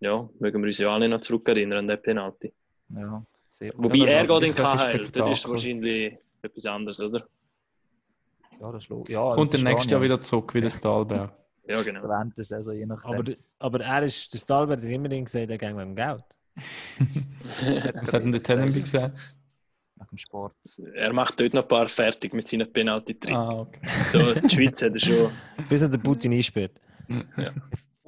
[0.00, 2.52] ja, mögen wir uns ja alle noch zurückerinnern an den Penalty.
[2.90, 7.26] Ja, sehr Wobei er geht in KHL, das ist wahrscheinlich etwas anderes, oder?
[8.60, 11.32] Ja, das ist lo- ja, Kommt dann nächstes Jahr wieder zurück, wie der Stahlberg.
[11.68, 12.02] Ja, genau.
[12.08, 13.12] Also je nachdem.
[13.12, 16.24] Aber, aber er ist, der Stalbert hat immerhin gesagt, er geht wegen Geld.
[17.94, 19.36] Was hat denn der Tenenby gesagt?
[19.96, 20.54] Nach dem Sport.
[20.94, 23.80] Er macht dort noch ein paar fertig mit seinen penalty Ah, okay.
[24.12, 25.30] Da, die Schweiz hat er schon.
[25.68, 26.72] Bis er den Putin einsperrt.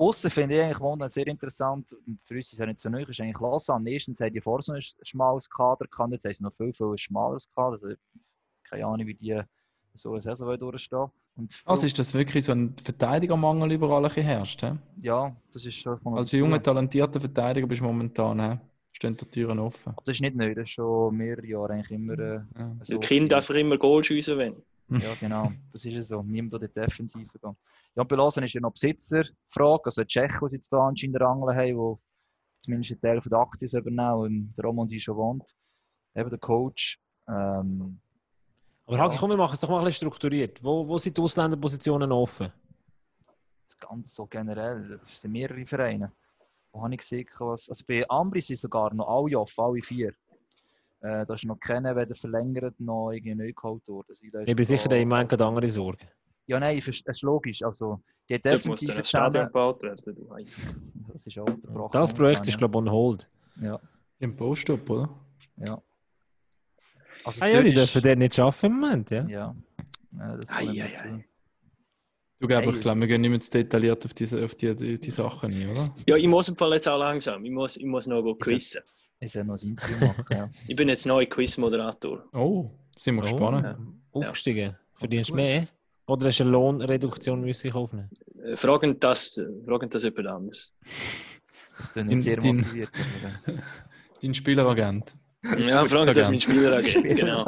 [0.01, 1.93] Aussen finde ich eigentlich Wohnen sehr interessant.
[2.07, 3.91] Und Für uns ist es ja nicht so neu, ist eigentlich Lausanne.
[3.91, 6.87] Erstens haben die vor so ein schmales Kader gehabt, jetzt haben sie noch viel, viel
[6.87, 7.79] ein schmaleres Kader.
[7.83, 7.95] Also,
[8.65, 9.41] keine Ahnung, wie die
[9.95, 14.25] so eine Saison durchstehen Und Also ist das wirklich so ein Verteidigermangel überall ein bisschen
[14.25, 14.63] herrscht?
[14.63, 14.73] He?
[15.03, 18.59] ja, das ist schon Als junger, talentierter Verteidiger bist du momentan, he?
[18.93, 19.95] stehen die Türen offen.
[20.05, 22.77] Das ist nicht neu, das ist schon mehrere Jahre eigentlich immer äh, Ja.
[22.83, 22.99] so.
[22.99, 23.35] Die Kinder gewesen.
[23.35, 24.63] einfach immer Goal schiessen wollen.
[24.91, 25.53] Ja, genau.
[25.73, 26.23] Das ist ja so.
[26.23, 27.27] Niemand in die Defensive.
[27.95, 29.87] Ja, bei Lausanne ist ja noch Besitzerfrage.
[29.87, 33.39] Also die Tschechen, die jetzt da anscheinend rangeln haben, die zumindest einen Teil von der
[33.41, 35.55] Aktien übernehmen, und der Romandie schon wohnt.
[36.15, 37.01] Eben der Coach.
[37.29, 38.01] Ähm,
[38.87, 40.63] Aber Hagi, komm, wir machen es doch mal ein bisschen strukturiert.
[40.63, 42.53] Wo, wo sind die Ausländerpositionen offen?
[43.71, 45.01] das Ganze so generell.
[45.07, 46.13] Es sind mehrere Vereine.
[46.73, 47.69] Wo habe ich gesehen, was.
[47.69, 50.15] Also bei Ambri sind sogar noch alle offen, alle vier.
[51.03, 54.07] Äh, da ist noch keiner weder verlängert noch irgendwie neu geholt worden.
[54.11, 56.07] Also, da ist Ich bin sicher, da- der im Moment gerade andere Sorgen.
[56.47, 57.63] Ja, nein, das ist logisch.
[57.63, 59.47] Also, die Defensive ein Stadion zusammen.
[59.47, 60.15] gebaut werden.
[60.15, 60.29] Du.
[61.13, 61.91] Das ist auch unterbrochen.
[61.93, 63.29] Das Projekt ist, glaube ich, on hold.
[63.61, 63.81] Ja,
[64.21, 65.09] Im Post-up, oder?
[65.57, 65.81] ja.
[67.25, 69.27] Also, Ah ja, die ist- dürfen dort nicht arbeiten im Moment, ja?
[69.27, 69.55] Ja.
[70.17, 71.25] ja das Ei, ei, ei.
[72.39, 72.75] Du glaubst, Hey.
[72.77, 75.53] ich glaube, wir gehen nicht mehr zu detailliert auf diese, auf die, die, die Sachen
[75.53, 75.95] ein, oder?
[76.09, 77.45] Ja, ich muss im Fall jetzt auch langsam.
[77.45, 78.81] Ich muss, ich muss noch go quizzen.
[79.23, 80.25] Ich soll noch ein Interview machen.
[80.31, 80.49] Ja.
[80.67, 82.25] Ich bin jetzt neuer Quizmoderator.
[82.33, 83.65] Oh, sind wir gespannt.
[83.65, 83.79] Ja.
[84.13, 84.77] Aufgestiegen.
[84.95, 85.67] Verdienst du mehr?
[86.07, 88.11] Oder hast du eine Lohnreduktion müssen ich aufnehmen?
[88.43, 90.75] Äh, Fragen das, fragen das jemand anders.
[91.77, 92.91] Das bin Dein- ich sehr dein- motiviert.
[92.95, 93.63] aber-
[94.23, 95.15] Dein Spieleragent.
[95.59, 97.17] Ja, fragen das mein Spieleragent.
[97.17, 97.47] Genau.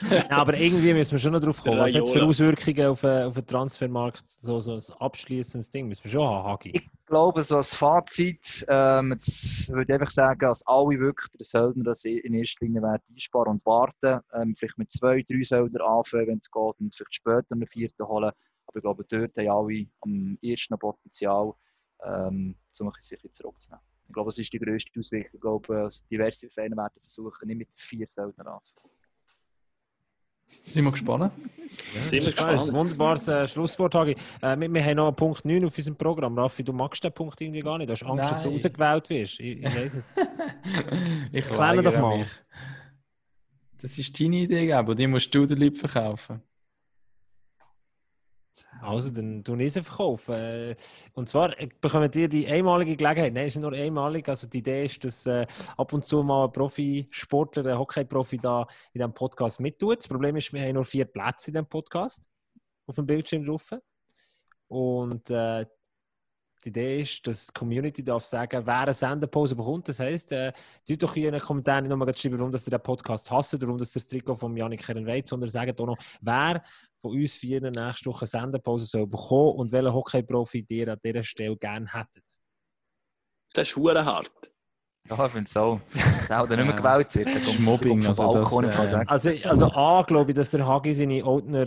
[0.30, 1.78] Ja, aber irgendwie müssen wir schon noch drauf kommen.
[1.78, 2.22] Was hat es für.
[2.24, 4.28] Auswirkungen auf, äh, auf den Transfermarkt?
[4.28, 6.72] So, so ein abschließendes Ding müssen wir schon haben, Hagi.
[6.74, 11.38] Ich glaube, so als Fazit, ähm, jetzt würde ich einfach sagen, dass alle wirklich bei
[11.38, 14.20] den Söldner das in erster Linie werden einsparen und warten.
[14.34, 18.06] Ähm, vielleicht mit zwei, drei Söldner anfangen, wenn es geht, und vielleicht später einen vierten
[18.06, 18.32] holen.
[18.66, 21.52] Aber ich glaube, dort haben alle am ersten Potenzial,
[22.04, 23.84] ähm, um ein bisschen sicher zurückzunehmen.
[24.06, 25.30] Ich glaube, das ist die grösste Auswirkung.
[25.34, 28.93] Ich glaube, dass diverse Vereine werden versuchen, nicht mit vier Söldnern anzufangen.
[30.46, 31.32] Sind wir gespannt?
[31.68, 32.72] Sind wir Das ist ein gespannt.
[32.72, 34.16] wunderbares äh, Schlusswort, Hagi.
[34.42, 36.38] Äh, wir, wir haben noch einen Punkt 9 auf unserem Programm.
[36.38, 37.88] Raffi, du magst den Punkt irgendwie gar nicht.
[37.88, 38.56] Du hast Angst, dass du Nein.
[38.58, 39.40] rausgewählt wirst.
[39.40, 40.12] Ich, ich weiß es.
[41.32, 42.18] ich Erklär doch mal.
[42.18, 42.28] mich.
[43.80, 46.42] Das ist deine Idee, aber die musst du den Leuten verkaufen.
[48.80, 50.34] Also, dann tun ich verkaufen.
[50.34, 50.76] Äh,
[51.14, 53.32] Und zwar äh, bekommen ihr die einmalige Gelegenheit.
[53.32, 54.28] Nein, es ist nur einmalig.
[54.28, 55.46] Also, die Idee ist, dass äh,
[55.76, 59.98] ab und zu mal ein Profisportler, ein Hockey-Profi da in diesem Podcast mittut.
[59.98, 62.28] Das Problem ist, wir haben nur vier Plätze in diesem Podcast
[62.86, 63.70] auf dem Bildschirm drauf.
[64.68, 65.66] Und äh,
[66.64, 69.88] die Idee ist, dass die Community darf sagen, wer eine Sendepause bekommt.
[69.88, 70.52] Das heisst, äh,
[70.86, 73.78] tut doch hier in den Kommentaren nochmal schreiben, warum dass ihr den Podcast hasst warum
[73.78, 76.62] dass das Trikot von Janik Herren wollt, sondern sagt auch noch, wer
[77.00, 81.22] von uns vier nächste Woche eine Sendepause soll bekommen und welchen Hockey-Profi ihr an dieser
[81.22, 82.24] Stelle gerne hättet.
[83.52, 84.30] Das ist hure hart.
[85.08, 85.78] Ja, ich finde es auch.
[86.28, 87.26] Der auch der nicht mehr gewählt wird.
[87.28, 89.04] Der Das ist kommt- Mobbing, kommt vom also das, Balkon Fall äh.
[89.06, 91.66] Also, also A, glaube ich, dass der Hagi seine Oldner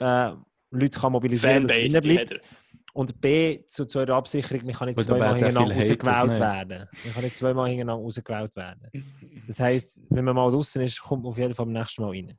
[0.00, 0.32] äh,
[0.70, 2.40] Leute kann mobilisieren kann, dass er hat bleibt.
[2.94, 6.88] Und B, zu, zu eurer Absicherung, man kann nicht zweimal hintereinander rausgewählt werden.
[7.04, 8.88] Man kann nicht zweimal hintereinander rausgewählt werden.
[9.46, 12.12] Das heisst, wenn man mal draußen ist, kommt man auf jeden Fall beim nächsten Mal
[12.12, 12.38] rein.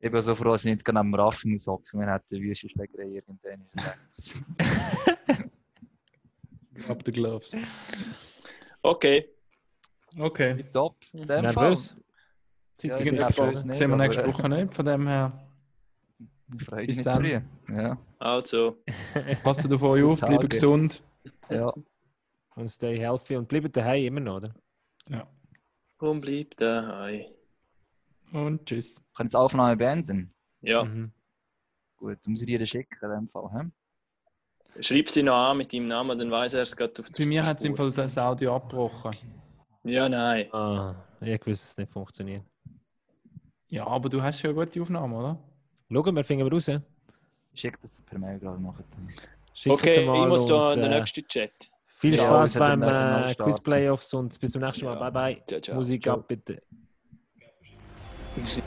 [0.00, 2.00] Ich bin so froh, dass ich nicht gerade am Raffen hocken.
[2.00, 3.66] Wir hätten wüste Schlägerei irgendwann.
[6.88, 7.56] Ab der Gloves.
[8.82, 9.28] Okay.
[10.16, 10.64] Okay.
[10.72, 10.96] Top.
[11.12, 11.96] Nervös?
[12.76, 13.62] Seid Ja, ihr nervös?
[13.62, 14.74] Sehen wir nächste Woche nicht.
[14.74, 15.46] Von dem her.
[16.56, 17.40] Ich freue Bis mich nicht früh.
[17.68, 17.76] dann.
[17.76, 17.98] Ja.
[18.18, 18.76] Also,
[19.42, 21.02] passt auf euch auf, bleibt gesund.
[21.50, 21.72] ja.
[22.56, 24.54] Und stay healthy und bleibt daheim immer noch, oder?
[25.08, 25.26] Ja.
[25.98, 27.24] und bleib daheim.
[28.32, 29.02] Und tschüss.
[29.18, 30.32] Jetzt die Aufnahme beenden.
[30.60, 31.12] Ja, Mhm.
[31.96, 33.50] Gut, dann muss ich dir schicken in dem Fall.
[33.52, 34.82] He?
[34.82, 37.44] schreib sie noch an mit deinem Namen, dann weiß er es gerade auf Bei mir
[37.46, 37.76] hat es im.
[37.76, 39.16] Fall das Audio abgebrochen.
[39.86, 40.52] Ja, nein.
[40.52, 42.44] Ah, ich wusste, es nicht funktioniert.
[43.68, 45.38] Ja, aber du hast ja eine gute Aufnahme, oder?
[45.94, 46.68] Schauen wir, finden wir raus.
[46.68, 48.84] Ich schicke das per Mail gerade nachher.
[49.52, 51.52] Schickt Okay, ich muss da in den äh, nächsten Chat.
[51.86, 53.34] Viel Spaß beim äh.
[53.38, 54.94] Quiz Playoffs und bis zum nächsten Mal.
[54.94, 55.10] Ja.
[55.10, 55.42] Bye bye.
[55.46, 55.76] Ciao, ciao.
[55.76, 56.16] Musik Ciao.
[56.16, 56.60] ab, bitte.
[58.36, 58.60] Das